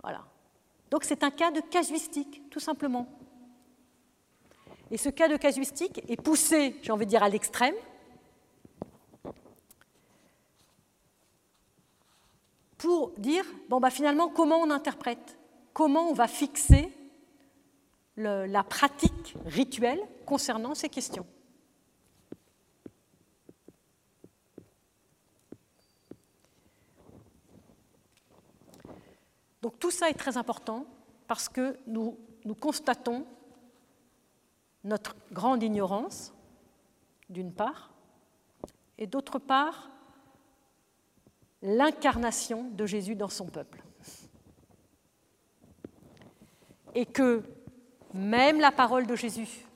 voilà. 0.00 0.24
Donc 0.90 1.04
c'est 1.04 1.24
un 1.24 1.30
cas 1.30 1.50
de 1.50 1.60
casuistique, 1.60 2.48
tout 2.50 2.60
simplement. 2.60 3.06
Et 4.94 4.96
ce 4.96 5.08
cas 5.08 5.26
de 5.26 5.36
casuistique 5.36 6.02
est 6.08 6.22
poussé, 6.22 6.76
j'ai 6.80 6.92
envie 6.92 7.04
de 7.04 7.10
dire, 7.10 7.24
à 7.24 7.28
l'extrême, 7.28 7.74
pour 12.78 13.10
dire, 13.18 13.44
bon, 13.68 13.80
bah, 13.80 13.90
finalement, 13.90 14.28
comment 14.28 14.58
on 14.58 14.70
interprète? 14.70 15.36
Comment 15.72 16.10
on 16.10 16.12
va 16.12 16.28
fixer 16.28 16.92
la 18.16 18.62
pratique 18.62 19.34
rituelle 19.44 20.00
concernant 20.26 20.76
ces 20.76 20.88
questions? 20.88 21.26
Donc 29.60 29.76
tout 29.80 29.90
ça 29.90 30.08
est 30.08 30.14
très 30.14 30.36
important 30.36 30.86
parce 31.26 31.48
que 31.48 31.80
nous, 31.88 32.16
nous 32.44 32.54
constatons 32.54 33.26
notre 34.84 35.16
grande 35.32 35.62
ignorance, 35.62 36.34
d'une 37.30 37.52
part, 37.52 37.92
et 38.98 39.06
d'autre 39.06 39.38
part, 39.38 39.90
l'incarnation 41.62 42.70
de 42.70 42.86
Jésus 42.86 43.16
dans 43.16 43.28
son 43.28 43.46
peuple. 43.46 43.82
Et 46.94 47.06
que 47.06 47.42
même 48.12 48.60
la 48.60 48.70
parole 48.70 49.06
de 49.06 49.16
Jésus, 49.16 49.66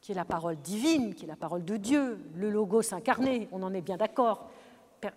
qui 0.00 0.12
est 0.12 0.14
la 0.14 0.24
parole 0.24 0.56
divine, 0.56 1.14
qui 1.14 1.24
est 1.24 1.28
la 1.28 1.36
parole 1.36 1.64
de 1.64 1.76
Dieu, 1.76 2.18
le 2.34 2.50
Logos 2.50 2.94
incarné, 2.94 3.48
on 3.52 3.62
en 3.62 3.74
est 3.74 3.82
bien 3.82 3.98
d'accord, 3.98 4.50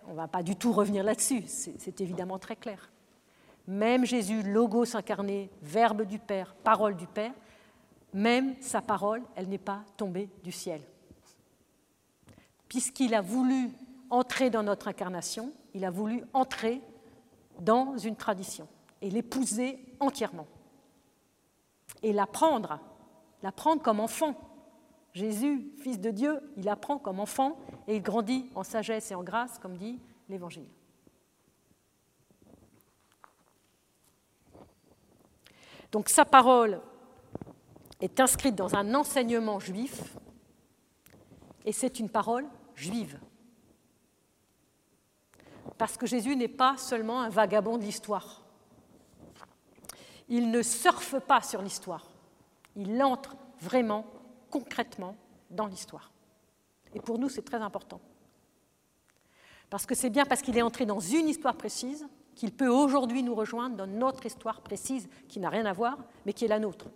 on 0.06 0.10
ne 0.10 0.16
va 0.16 0.28
pas 0.28 0.42
du 0.42 0.54
tout 0.54 0.72
revenir 0.72 1.02
là-dessus, 1.02 1.44
c'est 1.46 2.00
évidemment 2.00 2.38
très 2.38 2.54
clair. 2.54 2.92
Même 3.66 4.04
Jésus, 4.04 4.42
Logos 4.42 4.94
incarné, 4.94 5.50
Verbe 5.62 6.02
du 6.02 6.18
Père, 6.18 6.54
parole 6.62 6.94
du 6.94 7.06
Père, 7.06 7.32
même 8.12 8.54
sa 8.60 8.82
parole, 8.82 9.22
elle 9.36 9.48
n'est 9.48 9.58
pas 9.58 9.84
tombée 9.96 10.28
du 10.42 10.52
ciel. 10.52 10.82
Puisqu'il 12.68 13.14
a 13.14 13.20
voulu 13.20 13.70
entrer 14.10 14.50
dans 14.50 14.62
notre 14.62 14.88
incarnation, 14.88 15.52
il 15.74 15.84
a 15.84 15.90
voulu 15.90 16.24
entrer 16.32 16.80
dans 17.60 17.96
une 17.96 18.16
tradition 18.16 18.68
et 19.00 19.10
l'épouser 19.10 19.78
entièrement. 20.00 20.46
Et 22.02 22.12
l'apprendre, 22.12 22.80
l'apprendre 23.42 23.82
comme 23.82 24.00
enfant. 24.00 24.34
Jésus, 25.12 25.70
fils 25.82 26.00
de 26.00 26.10
Dieu, 26.10 26.40
il 26.56 26.68
apprend 26.68 26.98
comme 26.98 27.20
enfant 27.20 27.58
et 27.86 27.96
il 27.96 28.02
grandit 28.02 28.48
en 28.54 28.64
sagesse 28.64 29.10
et 29.10 29.14
en 29.14 29.22
grâce, 29.22 29.58
comme 29.58 29.76
dit 29.76 29.98
l'Évangile. 30.28 30.68
Donc 35.90 36.08
sa 36.08 36.24
parole 36.24 36.80
est 38.02 38.18
inscrite 38.20 38.56
dans 38.56 38.74
un 38.74 38.94
enseignement 38.94 39.60
juif 39.60 40.16
et 41.64 41.72
c'est 41.72 42.00
une 42.00 42.10
parole 42.10 42.46
juive. 42.74 43.18
Parce 45.78 45.96
que 45.96 46.06
Jésus 46.06 46.36
n'est 46.36 46.48
pas 46.48 46.76
seulement 46.76 47.22
un 47.22 47.28
vagabond 47.28 47.78
de 47.78 47.84
l'histoire. 47.84 48.44
Il 50.28 50.50
ne 50.50 50.62
surfe 50.62 51.18
pas 51.20 51.42
sur 51.42 51.62
l'histoire. 51.62 52.06
Il 52.74 53.00
entre 53.02 53.36
vraiment, 53.60 54.06
concrètement, 54.50 55.16
dans 55.50 55.66
l'histoire. 55.66 56.10
Et 56.94 57.00
pour 57.00 57.18
nous, 57.18 57.28
c'est 57.28 57.42
très 57.42 57.58
important. 57.58 58.00
Parce 59.70 59.86
que 59.86 59.94
c'est 59.94 60.10
bien 60.10 60.24
parce 60.24 60.42
qu'il 60.42 60.58
est 60.58 60.62
entré 60.62 60.86
dans 60.86 61.00
une 61.00 61.28
histoire 61.28 61.54
précise 61.54 62.06
qu'il 62.34 62.52
peut 62.52 62.68
aujourd'hui 62.68 63.22
nous 63.22 63.34
rejoindre 63.34 63.76
dans 63.76 63.86
notre 63.86 64.26
histoire 64.26 64.60
précise 64.62 65.08
qui 65.28 65.38
n'a 65.38 65.50
rien 65.50 65.66
à 65.66 65.72
voir, 65.72 65.98
mais 66.26 66.32
qui 66.32 66.44
est 66.44 66.48
la 66.48 66.58
nôtre. 66.58 66.86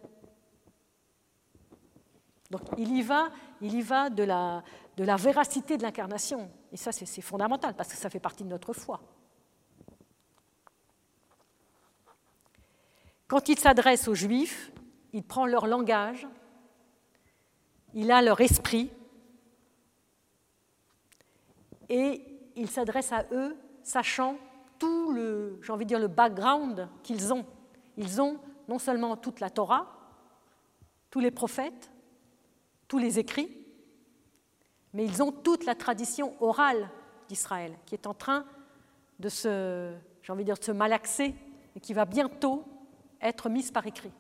Donc 2.51 2.63
il 2.79 2.97
y 2.97 3.03
va, 3.03 3.31
il 3.61 3.75
y 3.75 3.83
va 3.83 4.11
de, 4.11 4.23
la, 4.23 4.63
de 4.97 5.05
véracité 5.05 5.77
de 5.77 5.83
l'incarnation. 5.83 6.51
Et 6.73 6.77
ça, 6.77 6.93
c'est 6.93 7.21
fondamental 7.21 7.75
parce 7.75 7.91
que 7.91 7.97
ça 7.97 8.11
fait 8.11 8.21
partie 8.21 8.45
de 8.45 8.49
notre 8.49 8.73
foi. 8.73 9.01
Quand 13.29 13.49
il 13.49 13.59
s'adresse 13.59 14.07
aux 14.07 14.15
Juifs, 14.15 14.73
il 15.13 15.25
prend 15.25 15.47
leur 15.47 15.67
langage, 15.67 16.29
il 17.95 18.13
a 18.13 18.23
leur 18.23 18.41
esprit, 18.41 18.91
et 21.89 22.23
il 22.55 22.69
s'adresse 22.71 23.13
à 23.13 23.25
eux, 23.33 23.57
sachant 23.83 24.37
tout 24.79 25.13
le, 25.13 25.59
j'ai 25.63 25.73
envie 25.73 25.85
de 25.85 25.89
dire, 25.89 25.99
le 25.99 26.09
background 26.09 26.89
qu'ils 27.03 27.33
ont. 27.33 27.47
Ils 27.97 28.21
ont 28.21 28.39
non 28.69 28.79
seulement 28.79 29.17
toute 29.17 29.41
la 29.41 29.51
Torah, 29.51 29.87
tous 31.11 31.21
les 31.21 31.31
prophètes, 31.31 31.91
tous 32.89 32.99
les 32.99 33.19
écrits, 33.19 33.49
mais 34.93 35.05
ils 35.05 35.23
ont 35.23 35.33
toute 35.33 35.65
la 35.65 35.75
tradition 35.75 36.35
orale 36.41 36.89
d'Israël 37.29 37.77
qui 37.87 37.95
est 37.95 38.07
en 38.07 38.15
train 38.15 38.45
de 39.19 39.29
se, 39.29 39.95
j'ai 40.23 40.33
envie 40.33 40.45
de 40.45 40.47
dire, 40.47 40.59
de 40.59 40.65
se 40.65 40.73
malaxer 40.73 41.35
et 41.75 41.81
qui 41.81 41.93
va 41.93 42.05
bientôt 42.05 42.65
être 43.21 43.49
mise 43.49 43.71
par 43.71 43.87
écrit. 43.87 44.13